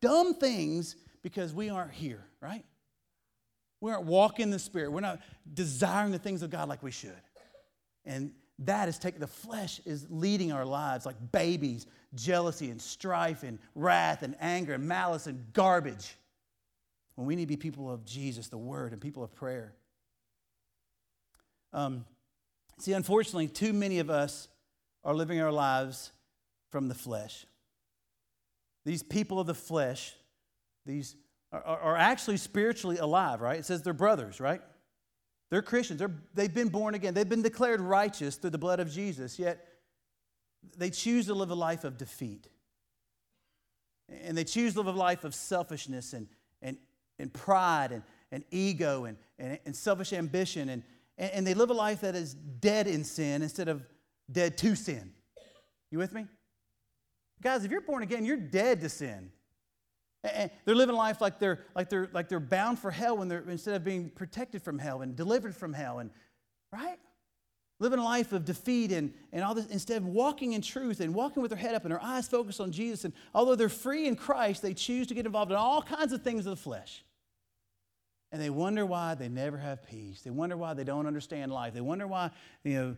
dumb 0.00 0.34
things 0.34 0.96
because 1.22 1.52
we 1.52 1.68
aren't 1.68 1.92
here, 1.92 2.24
right? 2.40 2.64
We 3.80 3.90
aren't 3.90 4.06
walking 4.06 4.50
the 4.50 4.58
Spirit. 4.58 4.92
We're 4.92 5.00
not 5.00 5.20
desiring 5.52 6.12
the 6.12 6.18
things 6.18 6.42
of 6.42 6.50
God 6.50 6.68
like 6.68 6.82
we 6.82 6.90
should. 6.90 7.12
And 8.04 8.32
that 8.60 8.88
is 8.88 8.98
taking, 8.98 9.20
the 9.20 9.26
flesh 9.26 9.80
is 9.84 10.06
leading 10.10 10.52
our 10.52 10.64
lives 10.64 11.06
like 11.06 11.16
babies, 11.32 11.86
jealousy 12.14 12.70
and 12.70 12.80
strife 12.80 13.42
and 13.42 13.58
wrath 13.74 14.22
and 14.22 14.36
anger 14.40 14.74
and 14.74 14.86
malice 14.86 15.26
and 15.26 15.52
garbage. 15.52 16.16
When 17.14 17.26
we 17.26 17.36
need 17.36 17.44
to 17.44 17.48
be 17.48 17.56
people 17.56 17.90
of 17.90 18.04
Jesus, 18.04 18.48
the 18.48 18.58
Word, 18.58 18.92
and 18.92 19.00
people 19.00 19.22
of 19.22 19.34
prayer. 19.34 19.74
Um, 21.72 22.04
see, 22.78 22.92
unfortunately, 22.92 23.48
too 23.48 23.72
many 23.72 23.98
of 23.98 24.10
us 24.10 24.48
are 25.04 25.14
living 25.14 25.40
our 25.40 25.52
lives 25.52 26.12
from 26.70 26.88
the 26.88 26.94
flesh. 26.94 27.46
These 28.84 29.02
people 29.02 29.40
of 29.40 29.46
the 29.46 29.54
flesh, 29.54 30.14
these 30.86 31.16
are, 31.52 31.62
are 31.62 31.96
actually 31.96 32.36
spiritually 32.36 32.98
alive, 32.98 33.40
right? 33.40 33.58
It 33.58 33.64
says 33.64 33.82
they're 33.82 33.92
brothers, 33.92 34.40
right? 34.40 34.60
They're 35.50 35.62
Christians. 35.62 35.98
They're, 35.98 36.14
they've 36.34 36.52
been 36.52 36.68
born 36.68 36.94
again. 36.94 37.12
They've 37.12 37.28
been 37.28 37.42
declared 37.42 37.80
righteous 37.80 38.36
through 38.36 38.50
the 38.50 38.58
blood 38.58 38.80
of 38.80 38.90
Jesus, 38.90 39.38
yet 39.38 39.66
they 40.76 40.90
choose 40.90 41.26
to 41.26 41.34
live 41.34 41.50
a 41.50 41.54
life 41.54 41.84
of 41.84 41.98
defeat. 41.98 42.48
And 44.08 44.36
they 44.36 44.44
choose 44.44 44.74
to 44.74 44.80
live 44.80 44.94
a 44.94 44.98
life 44.98 45.24
of 45.24 45.34
selfishness 45.34 46.12
and, 46.12 46.28
and, 46.62 46.76
and 47.18 47.32
pride 47.32 47.92
and, 47.92 48.02
and 48.32 48.44
ego 48.50 49.04
and, 49.04 49.16
and, 49.38 49.58
and 49.64 49.74
selfish 49.74 50.12
ambition. 50.12 50.68
And, 50.68 50.82
and 51.20 51.46
they 51.46 51.54
live 51.54 51.70
a 51.70 51.74
life 51.74 52.00
that 52.00 52.16
is 52.16 52.34
dead 52.34 52.86
in 52.86 53.04
sin 53.04 53.42
instead 53.42 53.68
of 53.68 53.86
dead 54.32 54.56
to 54.58 54.74
sin. 54.74 55.12
You 55.90 55.98
with 55.98 56.14
me? 56.14 56.26
Guys, 57.42 57.64
if 57.64 57.70
you're 57.70 57.82
born 57.82 58.02
again, 58.02 58.24
you're 58.24 58.36
dead 58.36 58.80
to 58.80 58.88
sin. 58.88 59.30
And 60.24 60.50
they're 60.64 60.74
living 60.74 60.94
a 60.94 60.98
life 60.98 61.20
like 61.20 61.38
they're, 61.38 61.64
like 61.74 61.88
they're, 61.88 62.08
like 62.12 62.28
they're 62.28 62.40
bound 62.40 62.78
for 62.78 62.90
hell 62.90 63.16
when 63.16 63.28
they're, 63.28 63.44
instead 63.48 63.74
of 63.74 63.84
being 63.84 64.10
protected 64.10 64.62
from 64.62 64.78
hell 64.78 65.02
and 65.02 65.14
delivered 65.16 65.54
from 65.54 65.72
hell. 65.72 65.98
And, 65.98 66.10
right? 66.72 66.98
Living 67.78 67.98
a 67.98 68.04
life 68.04 68.32
of 68.32 68.44
defeat 68.44 68.92
and, 68.92 69.12
and 69.32 69.42
all 69.42 69.54
this, 69.54 69.66
instead 69.66 69.98
of 69.98 70.06
walking 70.06 70.52
in 70.52 70.62
truth 70.62 71.00
and 71.00 71.14
walking 71.14 71.42
with 71.42 71.50
their 71.50 71.58
head 71.58 71.74
up 71.74 71.84
and 71.84 71.90
their 71.90 72.02
eyes 72.02 72.28
focused 72.28 72.60
on 72.60 72.72
Jesus. 72.72 73.04
And 73.04 73.14
although 73.34 73.54
they're 73.54 73.68
free 73.70 74.06
in 74.06 74.16
Christ, 74.16 74.62
they 74.62 74.74
choose 74.74 75.06
to 75.08 75.14
get 75.14 75.26
involved 75.26 75.50
in 75.50 75.56
all 75.56 75.82
kinds 75.82 76.12
of 76.12 76.22
things 76.22 76.46
of 76.46 76.50
the 76.50 76.62
flesh. 76.62 77.04
And 78.32 78.40
they 78.40 78.50
wonder 78.50 78.86
why 78.86 79.14
they 79.14 79.28
never 79.28 79.58
have 79.58 79.86
peace. 79.86 80.22
They 80.22 80.30
wonder 80.30 80.56
why 80.56 80.74
they 80.74 80.84
don't 80.84 81.06
understand 81.06 81.52
life. 81.52 81.74
They 81.74 81.80
wonder 81.80 82.06
why, 82.06 82.30
you 82.62 82.74
know, 82.74 82.96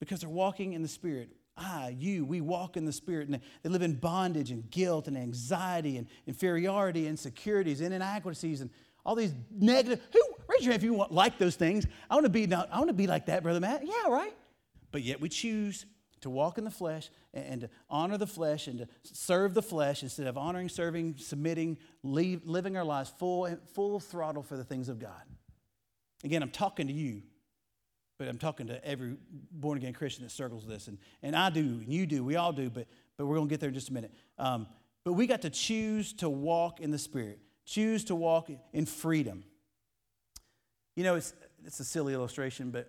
because 0.00 0.20
they're 0.20 0.28
walking 0.28 0.72
in 0.72 0.82
the 0.82 0.88
Spirit. 0.88 1.30
I, 1.56 1.94
you, 1.96 2.24
we 2.24 2.40
walk 2.40 2.76
in 2.76 2.84
the 2.84 2.92
Spirit, 2.92 3.28
and 3.28 3.40
they 3.62 3.68
live 3.68 3.82
in 3.82 3.94
bondage 3.94 4.50
and 4.50 4.68
guilt 4.70 5.06
and 5.06 5.16
anxiety 5.16 5.96
and 5.96 6.08
inferiority, 6.26 7.06
insecurities 7.06 7.80
and 7.80 7.94
inadequacies 7.94 8.62
and 8.62 8.70
all 9.04 9.14
these 9.14 9.34
negative. 9.50 10.00
Who 10.12 10.20
raise 10.48 10.64
your 10.64 10.72
hand 10.72 10.82
if 10.82 10.84
you 10.84 10.94
want 10.94 11.12
like 11.12 11.38
those 11.38 11.56
things? 11.56 11.86
I 12.10 12.14
want 12.14 12.24
to 12.24 12.30
be. 12.30 12.46
Not, 12.46 12.68
I 12.72 12.78
want 12.78 12.88
to 12.88 12.94
be 12.94 13.06
like 13.06 13.26
that, 13.26 13.42
brother 13.42 13.60
Matt. 13.60 13.82
Yeah, 13.84 14.08
right. 14.08 14.34
But 14.90 15.02
yet 15.02 15.20
we 15.20 15.28
choose 15.28 15.86
to 16.22 16.30
walk 16.30 16.58
in 16.58 16.64
the 16.64 16.70
flesh 16.70 17.10
and, 17.32 17.44
and 17.44 17.60
to 17.62 17.70
honor 17.88 18.18
the 18.18 18.26
flesh 18.26 18.66
and 18.66 18.78
to 18.78 18.88
serve 19.02 19.54
the 19.54 19.62
flesh 19.62 20.02
instead 20.02 20.26
of 20.26 20.36
honoring, 20.36 20.68
serving, 20.68 21.16
submitting, 21.18 21.78
leave, 22.02 22.46
living 22.46 22.76
our 22.76 22.84
lives 22.84 23.12
full, 23.18 23.54
full 23.74 24.00
throttle 24.00 24.42
for 24.42 24.56
the 24.56 24.64
things 24.64 24.88
of 24.88 24.98
God. 24.98 25.22
Again, 26.24 26.42
I'm 26.42 26.50
talking 26.50 26.86
to 26.86 26.92
you 26.92 27.22
but 28.22 28.28
I'm 28.28 28.38
talking 28.38 28.68
to 28.68 28.84
every 28.86 29.16
born 29.50 29.78
again 29.78 29.92
Christian 29.92 30.22
that 30.22 30.30
circles 30.30 30.64
this. 30.64 30.86
And, 30.86 30.98
and 31.24 31.34
I 31.34 31.50
do, 31.50 31.60
and 31.60 31.88
you 31.88 32.06
do, 32.06 32.22
we 32.22 32.36
all 32.36 32.52
do, 32.52 32.70
but, 32.70 32.86
but 33.16 33.26
we're 33.26 33.34
going 33.34 33.48
to 33.48 33.52
get 33.52 33.58
there 33.58 33.68
in 33.70 33.74
just 33.74 33.88
a 33.88 33.92
minute. 33.92 34.12
Um, 34.38 34.68
but 35.04 35.14
we 35.14 35.26
got 35.26 35.42
to 35.42 35.50
choose 35.50 36.12
to 36.14 36.30
walk 36.30 36.78
in 36.78 36.92
the 36.92 36.98
Spirit, 36.98 37.40
choose 37.64 38.04
to 38.04 38.14
walk 38.14 38.48
in 38.72 38.86
freedom. 38.86 39.42
You 40.94 41.02
know, 41.02 41.16
it's, 41.16 41.34
it's 41.64 41.80
a 41.80 41.84
silly 41.84 42.14
illustration, 42.14 42.70
but 42.70 42.88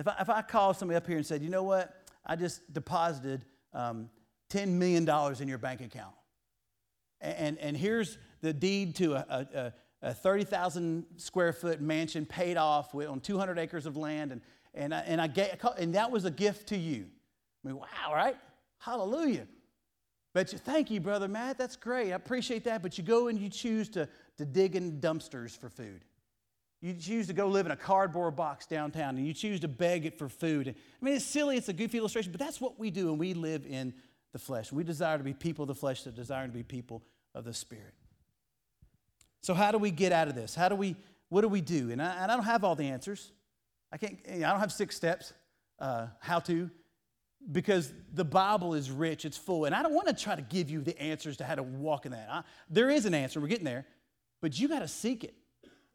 if 0.00 0.08
I, 0.08 0.16
if 0.18 0.28
I 0.28 0.42
call 0.42 0.74
somebody 0.74 0.96
up 0.96 1.06
here 1.06 1.16
and 1.16 1.24
said, 1.24 1.42
you 1.42 1.48
know 1.48 1.62
what, 1.62 2.01
I 2.24 2.36
just 2.36 2.72
deposited 2.72 3.44
um, 3.72 4.10
$10 4.50 4.68
million 4.68 5.08
in 5.40 5.48
your 5.48 5.58
bank 5.58 5.80
account. 5.80 6.14
And, 7.20 7.58
and, 7.58 7.76
here's 7.76 8.18
the 8.40 8.52
deed 8.52 8.96
to 8.96 9.14
a, 9.14 9.46
a, 9.54 9.72
a 10.02 10.12
30,000 10.14 11.06
square 11.16 11.52
foot 11.52 11.80
mansion 11.80 12.26
paid 12.26 12.56
off 12.56 12.92
with, 12.92 13.08
on 13.08 13.20
200 13.20 13.58
acres 13.60 13.86
of 13.86 13.96
land. 13.96 14.32
And, 14.32 14.40
and 14.74 14.92
I, 14.92 15.00
and 15.00 15.20
I 15.20 15.28
gave, 15.28 15.50
and 15.78 15.94
that 15.94 16.10
was 16.10 16.24
a 16.24 16.30
gift 16.30 16.68
to 16.68 16.76
you. 16.76 17.06
I 17.64 17.68
mean, 17.68 17.76
wow, 17.76 18.12
right? 18.12 18.36
Hallelujah. 18.78 19.46
But 20.34 20.52
you, 20.52 20.58
thank 20.58 20.90
you, 20.90 21.00
brother 21.00 21.28
Matt. 21.28 21.58
That's 21.58 21.76
great. 21.76 22.12
I 22.12 22.16
appreciate 22.16 22.64
that. 22.64 22.82
But 22.82 22.98
you 22.98 23.04
go 23.04 23.28
and 23.28 23.38
you 23.38 23.48
choose 23.48 23.88
to, 23.90 24.08
to 24.38 24.44
dig 24.44 24.74
in 24.74 25.00
dumpsters 25.00 25.56
for 25.56 25.68
food. 25.68 26.04
You 26.82 26.94
choose 26.94 27.28
to 27.28 27.32
go 27.32 27.46
live 27.46 27.64
in 27.64 27.72
a 27.72 27.76
cardboard 27.76 28.34
box 28.34 28.66
downtown 28.66 29.16
and 29.16 29.24
you 29.24 29.32
choose 29.32 29.60
to 29.60 29.68
beg 29.68 30.04
it 30.04 30.18
for 30.18 30.28
food. 30.28 30.68
I 30.68 31.04
mean, 31.04 31.14
it's 31.14 31.24
silly, 31.24 31.56
it's 31.56 31.68
a 31.68 31.72
goofy 31.72 31.98
illustration, 31.98 32.32
but 32.32 32.40
that's 32.40 32.60
what 32.60 32.78
we 32.78 32.90
do 32.90 33.10
and 33.10 33.20
we 33.20 33.34
live 33.34 33.64
in 33.64 33.94
the 34.32 34.40
flesh. 34.40 34.72
We 34.72 34.82
desire 34.82 35.16
to 35.16 35.22
be 35.22 35.32
people 35.32 35.62
of 35.62 35.68
the 35.68 35.76
flesh 35.76 36.02
that 36.02 36.16
desire 36.16 36.46
to 36.46 36.52
be 36.52 36.64
people 36.64 37.04
of 37.36 37.44
the 37.44 37.54
spirit. 37.54 37.94
So, 39.42 39.54
how 39.54 39.70
do 39.70 39.78
we 39.78 39.92
get 39.92 40.10
out 40.12 40.26
of 40.26 40.34
this? 40.34 40.56
How 40.56 40.68
do 40.68 40.74
we, 40.74 40.96
what 41.28 41.42
do 41.42 41.48
we 41.48 41.60
do? 41.60 41.92
And 41.92 42.02
I, 42.02 42.22
and 42.22 42.32
I 42.32 42.36
don't 42.36 42.44
have 42.44 42.64
all 42.64 42.74
the 42.74 42.88
answers. 42.88 43.30
I 43.92 43.96
can't, 43.96 44.18
I 44.28 44.38
don't 44.38 44.60
have 44.60 44.72
six 44.72 44.96
steps, 44.96 45.32
uh, 45.78 46.08
how 46.20 46.40
to, 46.40 46.68
because 47.50 47.92
the 48.12 48.24
Bible 48.24 48.74
is 48.74 48.90
rich, 48.90 49.24
it's 49.24 49.36
full. 49.36 49.66
And 49.66 49.74
I 49.74 49.82
don't 49.82 49.94
want 49.94 50.08
to 50.08 50.14
try 50.14 50.34
to 50.34 50.42
give 50.42 50.68
you 50.68 50.80
the 50.80 51.00
answers 51.00 51.36
to 51.36 51.44
how 51.44 51.54
to 51.54 51.62
walk 51.62 52.06
in 52.06 52.12
that. 52.12 52.28
I, 52.30 52.42
there 52.70 52.90
is 52.90 53.04
an 53.04 53.14
answer, 53.14 53.40
we're 53.40 53.48
getting 53.48 53.64
there, 53.64 53.86
but 54.40 54.58
you 54.58 54.68
got 54.68 54.80
to 54.80 54.88
seek 54.88 55.22
it. 55.24 55.34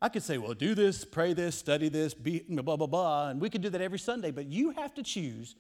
I 0.02 0.10
could 0.10 0.24
say, 0.24 0.38
well, 0.38 0.54
do 0.54 0.76
this, 0.76 1.04
pray 1.04 1.34
this, 1.34 1.58
study 1.58 1.90
this, 1.90 2.14
be, 2.14 2.44
blah, 2.48 2.76
blah, 2.76 2.88
blah, 2.88 3.30
and 3.30 3.42
we 3.42 3.50
could 3.50 3.62
do 3.62 3.70
that 3.70 3.82
every 3.82 4.00
Sunday, 4.00 4.32
but 4.32 4.46
you 4.46 4.72
have 4.72 4.94
to 4.96 5.04
choose 5.04 5.56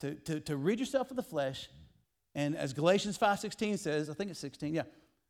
to, 0.00 0.14
to, 0.14 0.40
to 0.40 0.56
rid 0.56 0.80
yourself 0.80 1.10
of 1.10 1.16
the 1.16 1.22
flesh. 1.22 1.68
And 2.34 2.56
as 2.56 2.72
Galatians 2.72 3.18
5.16 3.18 3.78
says, 3.78 4.08
I 4.08 4.14
think 4.14 4.30
it's 4.30 4.40
16, 4.40 4.74
yeah. 4.74 4.82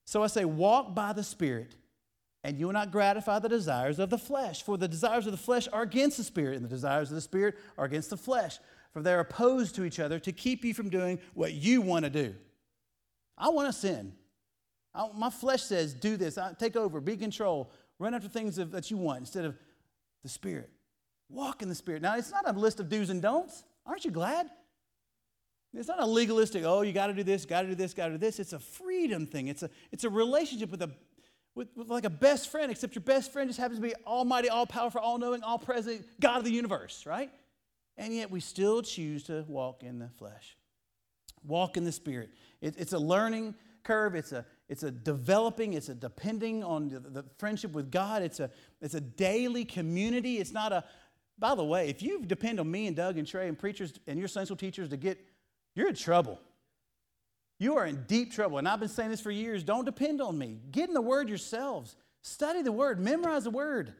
So 0.04 0.22
I 0.22 0.28
say, 0.28 0.44
walk 0.44 0.94
by 0.94 1.12
the 1.12 1.24
Spirit 1.24 1.74
and 2.44 2.58
you 2.58 2.66
will 2.66 2.74
not 2.74 2.92
gratify 2.92 3.38
the 3.38 3.48
desires 3.48 3.98
of 3.98 4.10
the 4.10 4.18
flesh. 4.18 4.62
For 4.62 4.76
the 4.76 4.86
desires 4.86 5.24
of 5.24 5.32
the 5.32 5.38
flesh 5.38 5.66
are 5.72 5.80
against 5.82 6.18
the 6.18 6.24
Spirit, 6.24 6.56
and 6.56 6.64
the 6.64 6.68
desires 6.68 7.08
of 7.10 7.14
the 7.14 7.22
Spirit 7.22 7.56
are 7.78 7.86
against 7.86 8.10
the 8.10 8.18
flesh. 8.18 8.58
For 8.92 9.02
they're 9.02 9.20
opposed 9.20 9.74
to 9.76 9.84
each 9.84 9.98
other 9.98 10.18
to 10.20 10.30
keep 10.30 10.62
you 10.62 10.74
from 10.74 10.90
doing 10.90 11.18
what 11.32 11.54
you 11.54 11.80
want 11.80 12.04
to 12.04 12.10
do. 12.10 12.34
I 13.36 13.48
want 13.48 13.72
to 13.72 13.72
sin. 13.72 14.12
I, 14.94 15.08
my 15.16 15.30
flesh 15.30 15.62
says, 15.62 15.94
do 15.94 16.18
this, 16.18 16.36
I, 16.36 16.52
take 16.52 16.76
over, 16.76 17.00
be 17.00 17.16
control, 17.16 17.72
run 17.98 18.14
after 18.14 18.28
things 18.28 18.56
that 18.56 18.90
you 18.90 18.96
want 18.96 19.20
instead 19.20 19.44
of 19.44 19.56
the 20.22 20.28
Spirit. 20.28 20.70
Walk 21.28 21.62
in 21.62 21.68
the 21.68 21.74
Spirit. 21.74 22.02
Now, 22.02 22.16
it's 22.16 22.30
not 22.30 22.48
a 22.48 22.58
list 22.58 22.80
of 22.80 22.88
do's 22.88 23.10
and 23.10 23.22
don'ts. 23.22 23.64
Aren't 23.86 24.04
you 24.04 24.10
glad? 24.10 24.50
It's 25.76 25.88
not 25.88 26.00
a 26.00 26.06
legalistic, 26.06 26.64
oh, 26.64 26.82
you 26.82 26.92
got 26.92 27.08
to 27.08 27.14
do 27.14 27.24
this, 27.24 27.44
got 27.44 27.62
to 27.62 27.68
do 27.68 27.74
this, 27.74 27.94
got 27.94 28.06
to 28.06 28.12
do 28.12 28.18
this. 28.18 28.38
It's 28.38 28.52
a 28.52 28.60
freedom 28.60 29.26
thing. 29.26 29.48
It's 29.48 29.64
a, 29.64 29.70
it's 29.90 30.04
a 30.04 30.10
relationship 30.10 30.70
with 30.70 30.82
a 30.82 30.90
with, 31.54 31.68
with 31.76 31.88
like 31.88 32.04
a 32.04 32.10
best 32.10 32.50
friend, 32.50 32.70
except 32.70 32.94
your 32.94 33.02
best 33.02 33.32
friend 33.32 33.48
just 33.48 33.60
happens 33.60 33.78
to 33.78 33.82
be 33.82 33.94
almighty, 34.06 34.48
all 34.48 34.66
powerful, 34.66 35.00
all 35.00 35.18
knowing, 35.18 35.42
all 35.42 35.58
present, 35.58 36.04
God 36.20 36.38
of 36.38 36.44
the 36.44 36.50
universe, 36.50 37.06
right? 37.06 37.30
And 37.96 38.12
yet 38.12 38.30
we 38.30 38.40
still 38.40 38.82
choose 38.82 39.22
to 39.24 39.44
walk 39.46 39.82
in 39.82 39.98
the 39.98 40.08
flesh, 40.18 40.56
walk 41.44 41.76
in 41.76 41.84
the 41.84 41.92
spirit. 41.92 42.30
It, 42.60 42.74
it's 42.76 42.92
a 42.92 42.98
learning 42.98 43.54
curve, 43.84 44.16
it's 44.16 44.32
a, 44.32 44.44
it's 44.68 44.82
a 44.82 44.90
developing, 44.90 45.74
it's 45.74 45.88
a 45.88 45.94
depending 45.94 46.64
on 46.64 46.88
the, 46.88 47.00
the 47.00 47.24
friendship 47.38 47.72
with 47.72 47.90
God, 47.90 48.22
it's 48.22 48.40
a, 48.40 48.50
it's 48.80 48.94
a 48.94 49.00
daily 49.00 49.64
community. 49.64 50.38
It's 50.38 50.52
not 50.52 50.72
a, 50.72 50.84
by 51.38 51.54
the 51.54 51.64
way, 51.64 51.88
if 51.88 52.02
you 52.02 52.22
depend 52.24 52.60
on 52.60 52.70
me 52.70 52.86
and 52.86 52.96
Doug 52.96 53.18
and 53.18 53.26
Trey 53.26 53.48
and 53.48 53.58
preachers 53.58 53.92
and 54.06 54.18
your 54.18 54.28
central 54.28 54.56
teachers 54.56 54.88
to 54.88 54.96
get, 54.96 55.18
you're 55.74 55.88
in 55.88 55.94
trouble. 55.94 56.40
you 57.58 57.76
are 57.76 57.86
in 57.86 58.04
deep 58.06 58.32
trouble. 58.32 58.58
And 58.58 58.68
I've 58.68 58.80
been 58.80 58.88
saying 58.88 59.10
this 59.10 59.20
for 59.20 59.30
years. 59.30 59.64
Don't 59.64 59.84
depend 59.84 60.20
on 60.20 60.36
me. 60.38 60.58
Get 60.70 60.88
in 60.88 60.94
the 60.94 61.00
Word 61.00 61.28
yourselves. 61.28 61.96
Study 62.22 62.62
the 62.62 62.72
Word, 62.72 63.00
memorize 63.00 63.44
the 63.44 63.50
Word. 63.50 63.94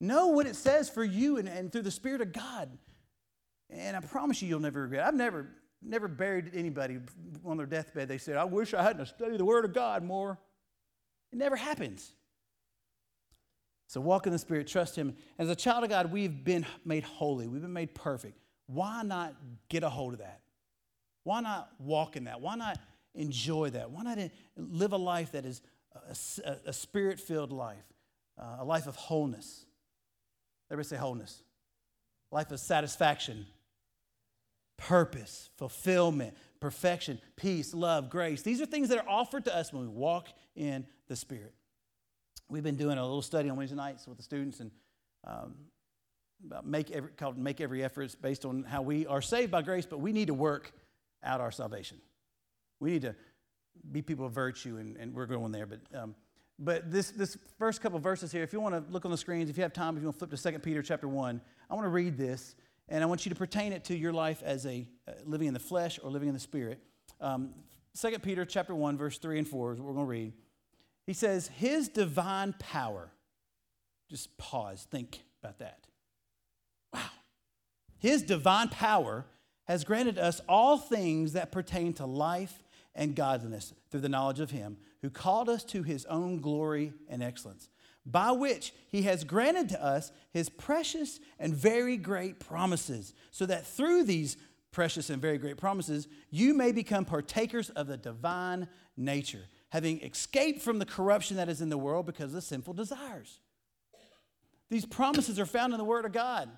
Know 0.00 0.28
what 0.28 0.46
it 0.46 0.56
says 0.56 0.90
for 0.90 1.04
you 1.04 1.38
and, 1.38 1.48
and 1.48 1.70
through 1.70 1.82
the 1.82 1.90
Spirit 1.90 2.20
of 2.20 2.32
God. 2.32 2.70
And 3.70 3.96
I 3.96 4.00
promise 4.00 4.42
you, 4.42 4.48
you'll 4.48 4.60
never 4.60 4.82
regret. 4.82 5.06
I've 5.06 5.14
never, 5.14 5.48
never 5.84 6.08
buried 6.08 6.52
anybody 6.54 6.98
on 7.44 7.56
their 7.56 7.66
deathbed. 7.66 8.08
They 8.08 8.18
said, 8.18 8.36
I 8.36 8.44
wish 8.44 8.74
I 8.74 8.82
hadn't 8.82 9.06
studied 9.06 9.38
the 9.38 9.44
Word 9.44 9.64
of 9.64 9.72
God 9.72 10.02
more. 10.02 10.38
It 11.32 11.38
never 11.38 11.56
happens. 11.56 12.12
So 13.86 14.00
walk 14.00 14.26
in 14.26 14.32
the 14.32 14.38
Spirit, 14.38 14.66
trust 14.66 14.96
Him. 14.96 15.16
As 15.38 15.48
a 15.48 15.56
child 15.56 15.84
of 15.84 15.90
God, 15.90 16.12
we've 16.12 16.44
been 16.44 16.64
made 16.84 17.04
holy, 17.04 17.46
we've 17.48 17.62
been 17.62 17.72
made 17.72 17.94
perfect. 17.94 18.38
Why 18.66 19.02
not 19.02 19.34
get 19.68 19.82
a 19.82 19.90
hold 19.90 20.14
of 20.14 20.20
that? 20.20 20.40
Why 21.24 21.40
not 21.40 21.70
walk 21.78 22.16
in 22.16 22.24
that? 22.24 22.40
Why 22.40 22.54
not 22.56 22.78
enjoy 23.14 23.70
that? 23.70 23.90
Why 23.90 24.02
not 24.02 24.18
live 24.56 24.92
a 24.92 24.96
life 24.96 25.32
that 25.32 25.44
is 25.44 25.60
a, 26.44 26.56
a 26.66 26.72
spirit 26.72 27.20
filled 27.20 27.52
life, 27.52 27.84
uh, 28.38 28.56
a 28.60 28.64
life 28.64 28.86
of 28.86 28.96
wholeness? 28.96 29.66
Everybody 30.70 30.88
say 30.88 30.96
wholeness. 30.96 31.42
Life 32.30 32.50
of 32.50 32.60
satisfaction, 32.60 33.46
purpose, 34.76 35.50
fulfillment, 35.56 36.36
perfection, 36.60 37.20
peace, 37.36 37.74
love, 37.74 38.10
grace. 38.10 38.42
These 38.42 38.60
are 38.60 38.66
things 38.66 38.88
that 38.88 38.98
are 38.98 39.08
offered 39.08 39.44
to 39.44 39.56
us 39.56 39.72
when 39.72 39.82
we 39.82 39.88
walk 39.88 40.28
in 40.54 40.86
the 41.08 41.16
Spirit. 41.16 41.54
We've 42.48 42.62
been 42.62 42.76
doing 42.76 42.98
a 42.98 43.02
little 43.02 43.22
study 43.22 43.48
on 43.48 43.56
Wednesday 43.56 43.76
nights 43.76 44.06
with 44.06 44.16
the 44.16 44.22
students 44.22 44.60
and 44.60 44.70
um, 45.24 45.54
about 46.44 46.66
make 46.66 46.90
every, 46.90 47.10
called 47.10 47.38
Make 47.38 47.60
Every 47.60 47.82
Effort. 47.82 48.14
Based 48.20 48.44
on 48.44 48.64
how 48.64 48.82
we 48.82 49.06
are 49.06 49.22
saved 49.22 49.50
by 49.50 49.62
grace, 49.62 49.86
but 49.86 50.00
we 50.00 50.12
need 50.12 50.26
to 50.26 50.34
work 50.34 50.72
out 51.22 51.40
our 51.40 51.50
salvation. 51.50 51.98
We 52.80 52.90
need 52.90 53.02
to 53.02 53.14
be 53.90 54.02
people 54.02 54.26
of 54.26 54.32
virtue, 54.32 54.76
and, 54.76 54.96
and 54.96 55.14
we're 55.14 55.26
going 55.26 55.52
there. 55.52 55.66
But, 55.66 55.80
um, 55.94 56.14
but 56.58 56.90
this, 56.90 57.10
this 57.10 57.36
first 57.58 57.80
couple 57.80 57.98
verses 57.98 58.32
here, 58.32 58.42
if 58.42 58.52
you 58.52 58.60
want 58.60 58.74
to 58.74 58.92
look 58.92 59.04
on 59.04 59.10
the 59.10 59.16
screens, 59.16 59.50
if 59.50 59.56
you 59.56 59.62
have 59.62 59.72
time, 59.72 59.96
if 59.96 60.02
you 60.02 60.08
want 60.08 60.18
to 60.18 60.26
flip 60.26 60.38
to 60.38 60.52
2 60.52 60.58
Peter 60.58 60.82
chapter 60.82 61.08
1, 61.08 61.40
I 61.70 61.74
want 61.74 61.84
to 61.84 61.90
read 61.90 62.16
this, 62.16 62.54
and 62.88 63.02
I 63.02 63.06
want 63.06 63.24
you 63.24 63.30
to 63.30 63.36
pertain 63.36 63.72
it 63.72 63.84
to 63.84 63.96
your 63.96 64.12
life 64.12 64.42
as 64.44 64.66
a 64.66 64.86
uh, 65.08 65.12
living 65.24 65.48
in 65.48 65.54
the 65.54 65.60
flesh 65.60 65.98
or 66.02 66.10
living 66.10 66.28
in 66.28 66.34
the 66.34 66.40
spirit. 66.40 66.80
Um, 67.20 67.54
2 68.00 68.18
Peter 68.20 68.44
chapter 68.44 68.74
1, 68.74 68.96
verse 68.96 69.18
3 69.18 69.38
and 69.38 69.48
4 69.48 69.72
is 69.72 69.78
what 69.78 69.88
we're 69.88 69.94
going 69.94 70.06
to 70.06 70.10
read. 70.10 70.32
He 71.06 71.12
says, 71.12 71.48
His 71.48 71.88
divine 71.88 72.54
power, 72.58 73.10
just 74.08 74.36
pause, 74.38 74.86
think 74.90 75.20
about 75.42 75.58
that. 75.58 75.86
Wow. 76.92 77.00
His 77.98 78.22
divine 78.22 78.68
power 78.68 79.26
has 79.64 79.84
granted 79.84 80.18
us 80.18 80.40
all 80.48 80.78
things 80.78 81.34
that 81.34 81.52
pertain 81.52 81.92
to 81.94 82.06
life 82.06 82.62
and 82.94 83.14
godliness 83.14 83.72
through 83.90 84.00
the 84.00 84.08
knowledge 84.08 84.40
of 84.40 84.50
Him 84.50 84.76
who 85.02 85.10
called 85.10 85.48
us 85.48 85.64
to 85.64 85.82
His 85.82 86.04
own 86.06 86.40
glory 86.40 86.92
and 87.08 87.22
excellence, 87.22 87.68
by 88.04 88.32
which 88.32 88.72
He 88.88 89.02
has 89.02 89.24
granted 89.24 89.68
to 89.70 89.84
us 89.84 90.12
His 90.32 90.48
precious 90.48 91.20
and 91.38 91.54
very 91.54 91.96
great 91.96 92.40
promises, 92.40 93.14
so 93.30 93.46
that 93.46 93.66
through 93.66 94.04
these 94.04 94.36
precious 94.72 95.10
and 95.10 95.20
very 95.20 95.38
great 95.38 95.58
promises, 95.58 96.08
you 96.30 96.54
may 96.54 96.72
become 96.72 97.04
partakers 97.04 97.70
of 97.70 97.86
the 97.86 97.96
divine 97.96 98.68
nature 98.96 99.46
having 99.72 100.02
escaped 100.02 100.60
from 100.60 100.78
the 100.78 100.84
corruption 100.84 101.38
that 101.38 101.48
is 101.48 101.62
in 101.62 101.70
the 101.70 101.78
world 101.78 102.04
because 102.04 102.26
of 102.26 102.32
the 102.32 102.42
sinful 102.42 102.74
desires. 102.74 103.40
These 104.68 104.84
promises 104.84 105.40
are 105.40 105.46
found 105.46 105.72
in 105.72 105.78
the 105.78 105.84
Word 105.84 106.04
of 106.04 106.12
God. 106.12 106.50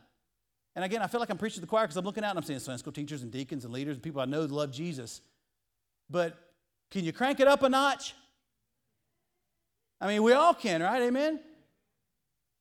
And 0.75 0.85
again, 0.85 1.01
I 1.01 1.07
feel 1.07 1.21
like 1.21 1.31
I'm 1.31 1.39
preaching 1.39 1.57
to 1.57 1.61
the 1.61 1.69
choir 1.69 1.85
because 1.85 1.97
I'm 1.97 2.05
looking 2.05 2.25
out 2.25 2.31
and 2.31 2.41
I'm 2.41 2.45
seeing 2.45 2.59
Sunday 2.59 2.79
school 2.79 2.93
teachers 2.93 3.23
and 3.23 3.31
deacons 3.31 3.65
and 3.65 3.73
leaders 3.73 3.95
and 3.95 4.03
people 4.03 4.21
I 4.21 4.25
know 4.25 4.41
love 4.43 4.73
Jesus. 4.73 5.21
But 6.11 6.37
can 6.91 7.05
you 7.05 7.13
crank 7.13 7.39
it 7.39 7.47
up 7.47 7.63
a 7.63 7.69
notch? 7.69 8.15
I 10.05 10.09
mean, 10.09 10.23
we 10.23 10.35
all 10.35 10.53
can, 10.53 10.83
right? 10.83 11.01
Amen? 11.01 11.41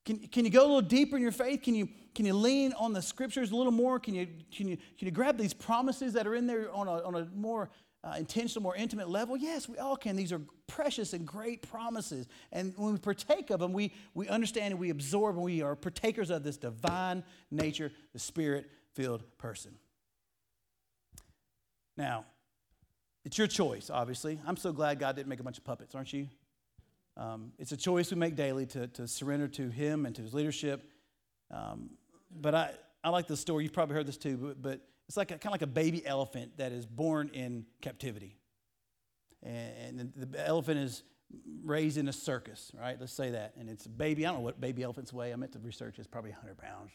Can, 0.05 0.17
can 0.17 0.45
you 0.45 0.51
go 0.51 0.61
a 0.61 0.63
little 0.63 0.81
deeper 0.81 1.17
in 1.17 1.21
your 1.21 1.33
faith? 1.33 1.61
Can 1.61 1.75
you, 1.75 1.89
can 2.15 2.25
you 2.25 2.33
lean 2.33 2.71
on 2.79 2.93
the 2.93 3.01
scriptures 3.01 3.51
a 3.51 3.55
little 3.55 3.73
more? 3.73 3.99
Can 3.99 4.13
you, 4.13 4.29
can, 4.55 4.69
you, 4.69 4.77
can 4.77 5.07
you 5.07 5.11
grab 5.11 5.37
these 5.37 5.53
promises 5.53 6.13
that 6.13 6.25
are 6.25 6.35
in 6.35 6.47
there 6.47 6.73
on 6.73 6.87
a, 6.87 7.03
on 7.03 7.15
a 7.15 7.27
more 7.35 7.69
uh, 8.01 8.15
intentional, 8.17 8.63
more 8.63 8.77
intimate 8.77 9.09
level? 9.09 9.35
Yes, 9.35 9.67
we 9.67 9.77
all 9.77 9.97
can. 9.97 10.15
These 10.15 10.31
are 10.31 10.39
precious 10.67 11.11
and 11.11 11.27
great 11.27 11.67
promises. 11.69 12.29
And 12.53 12.73
when 12.77 12.93
we 12.93 12.97
partake 12.97 13.49
of 13.49 13.59
them, 13.59 13.73
we, 13.73 13.91
we 14.13 14.29
understand 14.29 14.71
and 14.71 14.79
we 14.79 14.89
absorb 14.89 15.35
and 15.35 15.43
we 15.43 15.61
are 15.61 15.75
partakers 15.75 16.29
of 16.29 16.43
this 16.43 16.55
divine 16.55 17.25
nature, 17.51 17.91
the 18.13 18.19
spirit 18.19 18.71
filled 18.93 19.21
person. 19.37 19.73
Now, 21.97 22.23
it's 23.25 23.37
your 23.37 23.47
choice, 23.47 23.89
obviously. 23.89 24.39
I'm 24.47 24.55
so 24.55 24.71
glad 24.71 24.97
God 24.97 25.17
didn't 25.17 25.27
make 25.27 25.41
a 25.41 25.43
bunch 25.43 25.57
of 25.57 25.65
puppets, 25.65 25.93
aren't 25.93 26.13
you? 26.13 26.29
Um, 27.15 27.51
it's 27.59 27.71
a 27.71 27.77
choice 27.77 28.11
we 28.11 28.17
make 28.17 28.35
daily 28.35 28.65
to, 28.67 28.87
to 28.87 29.07
surrender 29.07 29.47
to 29.49 29.69
Him 29.69 30.05
and 30.05 30.15
to 30.15 30.21
His 30.21 30.33
leadership. 30.33 30.83
Um, 31.51 31.91
but 32.31 32.55
I, 32.55 32.71
I 33.03 33.09
like 33.09 33.27
the 33.27 33.37
story. 33.37 33.63
You've 33.63 33.73
probably 33.73 33.95
heard 33.95 34.07
this 34.07 34.17
too, 34.17 34.37
but, 34.37 34.61
but 34.61 34.81
it's 35.07 35.17
like 35.17 35.31
a, 35.31 35.35
kind 35.35 35.47
of 35.47 35.51
like 35.51 35.61
a 35.61 35.67
baby 35.67 36.05
elephant 36.05 36.57
that 36.57 36.71
is 36.71 36.85
born 36.85 37.29
in 37.33 37.65
captivity. 37.81 38.37
And, 39.43 39.99
and 39.99 40.31
the 40.31 40.47
elephant 40.47 40.79
is 40.79 41.03
raised 41.63 41.97
in 41.97 42.07
a 42.07 42.13
circus, 42.13 42.71
right? 42.79 42.97
Let's 42.99 43.13
say 43.13 43.31
that. 43.31 43.53
And 43.59 43.69
it's 43.69 43.85
a 43.85 43.89
baby. 43.89 44.25
I 44.25 44.29
don't 44.29 44.39
know 44.39 44.45
what 44.45 44.61
baby 44.61 44.83
elephants 44.83 45.11
weigh. 45.11 45.33
I 45.33 45.35
meant 45.35 45.51
to 45.53 45.59
research. 45.59 45.99
It's 45.99 46.07
probably 46.07 46.31
100 46.31 46.57
pounds, 46.57 46.91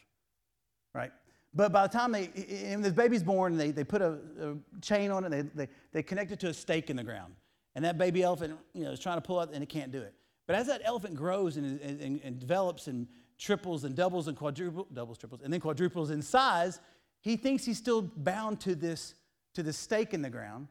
right? 0.93 1.11
But 1.53 1.71
by 1.71 1.87
the 1.87 1.93
time 1.93 2.11
they, 2.11 2.29
and 2.65 2.83
the 2.83 2.91
baby's 2.91 3.23
born, 3.23 3.57
they, 3.57 3.71
they 3.71 3.83
put 3.83 4.01
a, 4.01 4.19
a 4.41 4.55
chain 4.81 5.11
on 5.11 5.25
it, 5.25 5.29
they, 5.29 5.41
they, 5.41 5.71
they 5.91 6.03
connect 6.03 6.31
it 6.31 6.39
to 6.41 6.47
a 6.47 6.53
stake 6.53 6.89
in 6.89 6.95
the 6.95 7.03
ground. 7.03 7.33
And 7.75 7.85
that 7.85 7.97
baby 7.97 8.23
elephant, 8.23 8.57
you 8.73 8.83
know, 8.83 8.91
is 8.91 8.99
trying 8.99 9.17
to 9.17 9.21
pull 9.21 9.39
out 9.39 9.53
and 9.53 9.63
it 9.63 9.69
can't 9.69 9.91
do 9.91 10.01
it. 10.01 10.13
But 10.47 10.55
as 10.55 10.67
that 10.67 10.81
elephant 10.83 11.15
grows 11.15 11.57
and, 11.57 11.79
and, 11.79 12.19
and 12.23 12.39
develops 12.39 12.87
and 12.87 13.07
triples 13.37 13.83
and 13.83 13.95
doubles 13.95 14.27
and 14.27 14.35
quadruples, 14.35 14.87
doubles, 14.91 15.17
triples, 15.17 15.41
and 15.43 15.53
then 15.53 15.59
quadruples 15.59 16.09
in 16.09 16.21
size, 16.21 16.79
he 17.21 17.35
thinks 17.35 17.65
he's 17.65 17.77
still 17.77 18.01
bound 18.01 18.59
to 18.61 18.75
this, 18.75 19.13
to 19.53 19.63
this 19.63 19.77
stake 19.77 20.13
in 20.13 20.21
the 20.21 20.29
ground. 20.29 20.67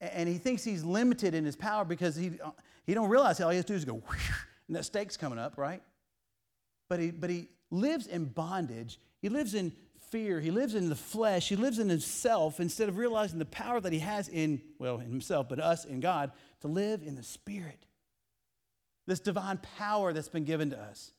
And 0.00 0.28
he 0.28 0.38
thinks 0.38 0.62
he's 0.62 0.84
limited 0.84 1.34
in 1.34 1.44
his 1.44 1.56
power 1.56 1.84
because 1.84 2.14
he, 2.14 2.32
uh, 2.42 2.50
he 2.86 2.94
don't 2.94 3.08
realize 3.08 3.40
all 3.40 3.50
he 3.50 3.56
has 3.56 3.64
to 3.66 3.72
do 3.72 3.76
is 3.76 3.84
go, 3.84 3.94
and 4.68 4.76
that 4.76 4.84
stake's 4.84 5.16
coming 5.16 5.38
up, 5.38 5.58
right? 5.58 5.82
But 6.88 7.00
he, 7.00 7.10
but 7.10 7.30
he 7.30 7.48
lives 7.70 8.06
in 8.06 8.26
bondage. 8.26 9.00
He 9.20 9.28
lives 9.28 9.54
in 9.54 9.72
fear. 10.10 10.40
He 10.40 10.50
lives 10.50 10.74
in 10.74 10.88
the 10.88 10.96
flesh. 10.96 11.48
He 11.48 11.56
lives 11.56 11.78
in 11.78 11.88
himself 11.88 12.60
instead 12.60 12.88
of 12.88 12.96
realizing 12.96 13.38
the 13.38 13.44
power 13.44 13.80
that 13.80 13.92
he 13.92 13.98
has 14.00 14.28
in, 14.28 14.60
well, 14.78 14.98
in 14.98 15.10
himself, 15.10 15.48
but 15.48 15.58
us 15.58 15.84
in 15.84 16.00
God, 16.00 16.32
to 16.60 16.68
live 16.68 17.02
in 17.02 17.14
the 17.14 17.22
Spirit. 17.22 17.86
This 19.06 19.20
divine 19.20 19.58
power 19.78 20.12
that's 20.12 20.28
been 20.28 20.44
given 20.44 20.70
to 20.70 20.78
us. 20.78 21.12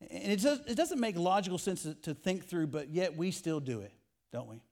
And 0.00 0.32
it, 0.32 0.40
does, 0.40 0.60
it 0.66 0.76
doesn't 0.76 1.00
make 1.00 1.16
logical 1.16 1.58
sense 1.58 1.82
to, 1.82 1.94
to 1.94 2.14
think 2.14 2.46
through, 2.46 2.68
but 2.68 2.90
yet 2.90 3.16
we 3.16 3.30
still 3.30 3.60
do 3.60 3.80
it, 3.80 3.92
don't 4.32 4.48
we? 4.48 4.62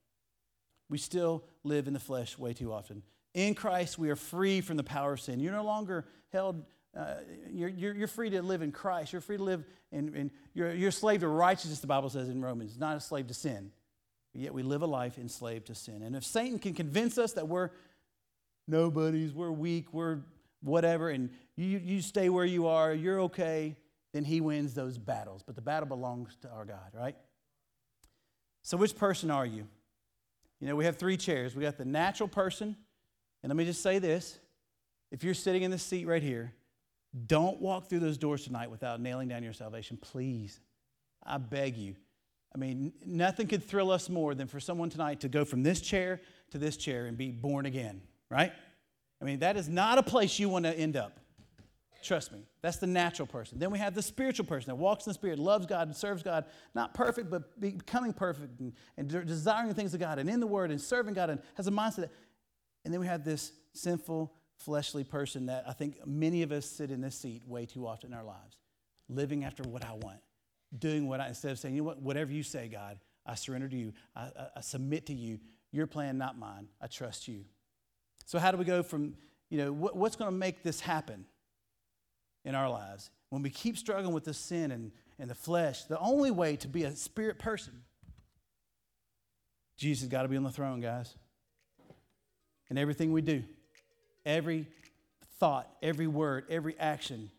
We 0.88 0.99
still 0.99 1.45
live 1.64 1.87
in 1.87 1.95
the 1.95 2.01
flesh 2.01 2.38
way 2.38 2.53
too 2.53 2.73
often. 2.73 3.03
In 3.35 3.55
Christ, 3.55 3.99
we 3.99 4.11
are 4.11 4.16
free 4.16 4.61
from 4.61 4.77
the 4.77 4.85
power 4.85 5.14
of 5.14 5.21
sin. 5.21 5.40
You're 5.40 5.55
no 5.55 5.64
longer 5.64 6.05
held, 6.33 6.64
uh, 6.96 7.14
you're, 7.50 7.68
you're, 7.70 7.94
you're, 7.94 8.09
free 8.09 8.31
to 8.31 8.42
live 8.42 8.61
in 8.61 8.70
Christ. 8.70 9.12
You're 9.12 9.22
free 9.22 9.38
to 9.38 9.42
live 9.42 9.64
in, 9.90 10.14
in 10.14 10.31
you're, 10.52 10.72
you're 10.74 10.90
a 10.90 10.92
slave 10.92 11.20
to 11.20 11.28
righteousness, 11.28 11.81
the 11.81 11.87
Bible 11.87 12.11
says 12.11 12.28
in 12.28 12.42
Romans, 12.42 12.78
not 12.78 12.96
a 12.96 13.00
slave 13.00 13.28
to 13.28 13.35
sin. 13.35 13.70
But 14.33 14.42
yet 14.42 14.52
we 14.52 14.62
live 14.62 14.83
a 14.83 14.87
life 14.87 15.18
enslaved 15.18 15.66
to 15.66 15.74
sin. 15.74 16.02
And 16.02 16.14
if 16.14 16.24
Satan 16.24 16.59
can 16.59 16.74
convince 16.74 17.16
us 17.16 17.33
that 17.33 17.48
we're 17.48 17.70
nobodies, 18.68 19.33
we're 19.33 19.50
weak, 19.50 19.92
we're 19.92 20.20
whatever, 20.62 21.09
and 21.11 21.31
you, 21.57 21.78
you 21.78 22.00
stay 22.02 22.28
where 22.28 22.44
you 22.44 22.66
are, 22.66 22.92
you're 22.92 23.20
okay, 23.22 23.76
then 24.12 24.24
he 24.24 24.40
wins 24.40 24.74
those 24.74 24.98
battles. 24.98 25.42
But 25.42 25.55
the 25.55 25.62
battle 25.62 25.88
belongs 25.88 26.37
to 26.42 26.50
our 26.50 26.64
God, 26.64 26.92
right? 26.92 27.16
So, 28.62 28.76
which 28.76 28.96
person 28.96 29.31
are 29.31 29.46
you? 29.46 29.66
You 30.61 30.68
know, 30.68 30.76
we 30.76 30.85
have 30.85 30.96
three 30.96 31.16
chairs. 31.16 31.57
We 31.57 31.62
got 31.62 31.76
the 31.76 31.85
natural 31.85 32.28
person. 32.28 32.76
And 33.42 33.50
let 33.50 33.57
me 33.57 33.64
just 33.64 33.83
say 33.83 33.98
this 33.98 34.38
if 35.11 35.24
you're 35.24 35.35
sitting 35.35 35.62
in 35.62 35.70
the 35.70 35.78
seat 35.78 36.07
right 36.07 36.22
here, 36.22 36.55
don't 37.27 37.61
walk 37.61 37.88
through 37.88 38.01
those 38.01 38.18
doors 38.18 38.44
tonight 38.44 38.70
without 38.70 39.01
nailing 39.01 39.29
down 39.29 39.42
your 39.42 39.53
salvation. 39.53 39.98
Please. 40.01 40.61
I 41.25 41.38
beg 41.38 41.77
you. 41.77 41.94
I 42.55 42.59
mean, 42.59 42.92
nothing 43.05 43.46
could 43.46 43.64
thrill 43.64 43.90
us 43.90 44.09
more 44.09 44.35
than 44.35 44.46
for 44.46 44.61
someone 44.61 44.90
tonight 44.90 45.20
to 45.20 45.29
go 45.29 45.44
from 45.44 45.62
this 45.62 45.81
chair 45.81 46.20
to 46.51 46.59
this 46.59 46.77
chair 46.77 47.07
and 47.07 47.16
be 47.16 47.31
born 47.31 47.64
again, 47.64 48.03
right? 48.31 48.53
I 49.20 49.25
mean, 49.25 49.38
that 49.38 49.57
is 49.57 49.68
not 49.68 49.98
a 49.98 50.03
place 50.03 50.38
you 50.38 50.48
want 50.48 50.66
to 50.66 50.77
end 50.77 50.96
up. 50.96 51.18
Trust 52.03 52.33
me. 52.33 52.40
That's 52.62 52.79
the 52.79 52.88
natural 52.88 53.27
person. 53.27 53.59
Then 53.59 53.70
we 53.70 53.79
have 53.79 53.94
the 53.94 54.03
spiritual 54.03 54.44
person 54.44 54.70
that 54.70 54.75
walks 54.75 55.07
in 55.07 55.11
the 55.11 55.14
Spirit, 55.14 55.38
loves 55.38 55.66
God 55.66 55.87
and 55.87 55.96
serves 55.96 56.22
God, 56.22 56.44
not 56.75 56.94
perfect, 56.94 57.31
but 57.31 57.59
becoming 57.61 58.12
perfect 58.12 58.59
and, 58.61 58.72
and 58.96 59.09
desiring 59.09 59.68
the 59.68 59.75
things 59.75 59.94
of 59.94 60.01
God 60.01 60.18
and 60.18 60.29
in 60.29 60.40
the 60.40 60.46
Word 60.46 60.72
and 60.72 60.81
serving 60.81 61.14
God 61.14 61.31
and 61.31 61.40
has 61.55 61.68
a 61.68 61.70
mindset. 61.70 62.11
And 62.85 62.92
then 62.92 63.01
we 63.01 63.07
have 63.07 63.25
this 63.25 63.53
sinful, 63.72 64.33
fleshly 64.64 65.05
person 65.05 65.46
that 65.46 65.64
I 65.66 65.72
think 65.72 66.07
many 66.07 66.42
of 66.42 66.53
us 66.53 66.66
sit 66.66 66.90
in 66.90 67.01
this 67.01 67.16
seat 67.16 67.42
way 67.46 67.66
too 67.66 67.87
often 67.87 68.12
in 68.12 68.18
our 68.18 68.25
lives, 68.25 68.57
living 69.09 69.44
after 69.44 69.62
what 69.62 69.85
I 69.85 69.92
want, 69.92 70.20
doing 70.79 71.09
what 71.09 71.20
I, 71.20 71.29
instead 71.29 71.53
of 71.53 71.59
saying, 71.59 71.75
you 71.75 71.83
know 71.83 71.87
what, 71.87 72.01
whatever 72.01 72.33
you 72.33 72.42
say, 72.42 72.68
God, 72.68 72.98
I 73.27 73.35
surrender 73.35 73.68
to 73.68 73.77
you, 73.77 73.92
I, 74.16 74.22
I, 74.22 74.46
I 74.57 74.61
submit 74.61 75.07
to 75.07 75.14
you, 75.14 75.38
your 75.70 75.87
plan, 75.87 76.18
not 76.18 76.38
mine, 76.38 76.68
I 76.81 76.87
trust 76.87 77.29
you. 77.29 77.44
So, 78.25 78.38
how 78.38 78.51
do 78.53 78.59
we 78.59 78.64
go 78.64 78.83
from, 78.83 79.14
you 79.51 79.59
know, 79.59 79.72
what, 79.72 79.96
what's 79.96 80.16
going 80.16 80.31
to 80.31 80.37
make 80.37 80.62
this 80.62 80.81
happen 80.81 81.27
in 82.44 82.55
our 82.55 82.68
lives? 82.68 83.11
When 83.31 83.42
we 83.42 83.51
keep 83.51 83.77
struggling 83.77 84.14
with 84.14 84.25
the 84.25 84.35
sin 84.35 84.70
and, 84.70 84.92
and 85.18 85.29
the 85.29 85.35
flesh, 85.35 85.85
the 85.85 85.98
only 85.98 86.31
way 86.31 86.57
to 86.57 86.68
be 86.68 86.85
a 86.85 86.94
spirit 86.94 87.38
person, 87.38 87.83
Jesus 89.77 90.03
has 90.03 90.11
got 90.11 90.22
to 90.22 90.29
be 90.29 90.37
on 90.37 90.44
the 90.44 90.51
throne, 90.51 90.81
guys. 90.81 91.14
And 92.68 92.79
everything 92.79 93.12
we 93.12 93.22
do, 93.22 93.42
every 94.25 94.67
thought, 95.39 95.69
every 95.83 96.07
word, 96.07 96.45
every 96.49 96.79
action, 96.79 97.31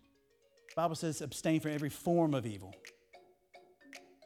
Bible 0.76 0.96
says 0.96 1.22
abstain 1.22 1.60
from 1.60 1.72
every 1.72 1.90
form 1.90 2.34
of 2.34 2.46
evil. 2.46 2.74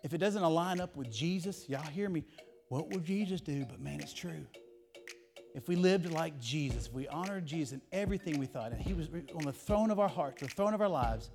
If 0.04 0.14
it 0.14 0.20
doesn't 0.20 0.42
align 0.42 0.80
up 0.80 0.96
with 0.96 1.12
Jesus, 1.12 1.68
y'all 1.68 1.82
hear 1.82 2.10
me, 2.10 2.24
what 2.70 2.90
would 2.92 3.04
Jesus 3.04 3.42
do? 3.42 3.66
But 3.66 3.80
man, 3.80 4.00
it's 4.00 4.14
true. 4.14 4.46
If 5.56 5.68
we 5.68 5.76
lived 5.76 6.12
like 6.12 6.40
Jesus, 6.40 6.88
if 6.88 6.94
we 6.94 7.08
honored 7.08 7.46
Jesus 7.46 7.74
in 7.74 7.82
everything 7.92 8.40
we 8.40 8.46
thought, 8.46 8.72
and 8.72 8.82
He 8.82 8.94
was 8.94 9.08
on 9.36 9.44
the 9.44 9.52
throne 9.52 9.90
of 9.90 10.00
our 10.00 10.08
hearts, 10.08 10.42
the 10.42 10.48
throne 10.48 10.74
of 10.74 10.82
our 10.82 10.90
lives, 10.90 11.32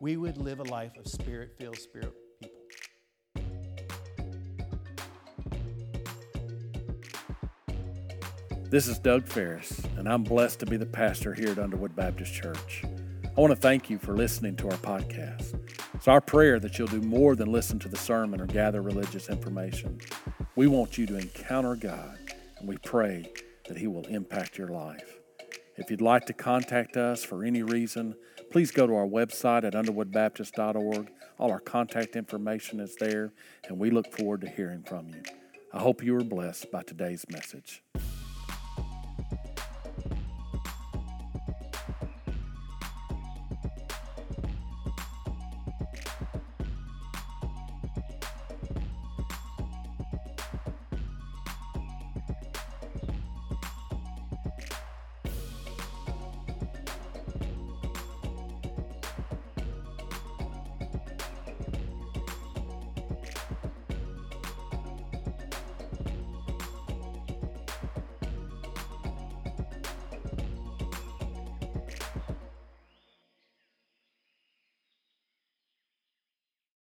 we 0.00 0.16
would 0.16 0.36
live 0.36 0.60
a 0.60 0.64
life 0.64 0.96
of 0.96 1.08
spirit 1.08 1.54
filled, 1.58 1.76
spirit 1.76 2.14
This 8.70 8.86
is 8.86 8.98
Doug 8.98 9.26
Ferris, 9.26 9.80
and 9.96 10.06
I'm 10.06 10.22
blessed 10.22 10.60
to 10.60 10.66
be 10.66 10.76
the 10.76 10.84
pastor 10.84 11.32
here 11.32 11.48
at 11.48 11.58
Underwood 11.58 11.96
Baptist 11.96 12.34
Church. 12.34 12.84
I 13.24 13.40
want 13.40 13.50
to 13.50 13.56
thank 13.56 13.88
you 13.88 13.96
for 13.96 14.14
listening 14.14 14.56
to 14.56 14.68
our 14.68 14.76
podcast. 14.76 15.58
It's 15.94 16.06
our 16.06 16.20
prayer 16.20 16.60
that 16.60 16.78
you'll 16.78 16.88
do 16.88 17.00
more 17.00 17.34
than 17.34 17.50
listen 17.50 17.78
to 17.78 17.88
the 17.88 17.96
sermon 17.96 18.42
or 18.42 18.46
gather 18.46 18.82
religious 18.82 19.30
information. 19.30 19.98
We 20.54 20.66
want 20.66 20.98
you 20.98 21.06
to 21.06 21.16
encounter 21.16 21.76
God, 21.76 22.18
and 22.58 22.68
we 22.68 22.76
pray 22.76 23.32
that 23.68 23.78
He 23.78 23.86
will 23.86 24.04
impact 24.04 24.58
your 24.58 24.68
life. 24.68 25.18
If 25.78 25.90
you'd 25.90 26.02
like 26.02 26.26
to 26.26 26.34
contact 26.34 26.98
us 26.98 27.24
for 27.24 27.44
any 27.44 27.62
reason, 27.62 28.16
please 28.50 28.70
go 28.70 28.86
to 28.86 28.94
our 28.96 29.06
website 29.06 29.64
at 29.64 29.72
underwoodbaptist.org. 29.72 31.10
All 31.38 31.50
our 31.50 31.60
contact 31.60 32.16
information 32.16 32.80
is 32.80 32.96
there, 32.96 33.32
and 33.66 33.78
we 33.78 33.90
look 33.90 34.12
forward 34.14 34.42
to 34.42 34.48
hearing 34.50 34.82
from 34.82 35.08
you. 35.08 35.22
I 35.72 35.78
hope 35.78 36.02
you 36.02 36.14
are 36.16 36.24
blessed 36.24 36.70
by 36.70 36.82
today's 36.82 37.24
message. 37.30 37.82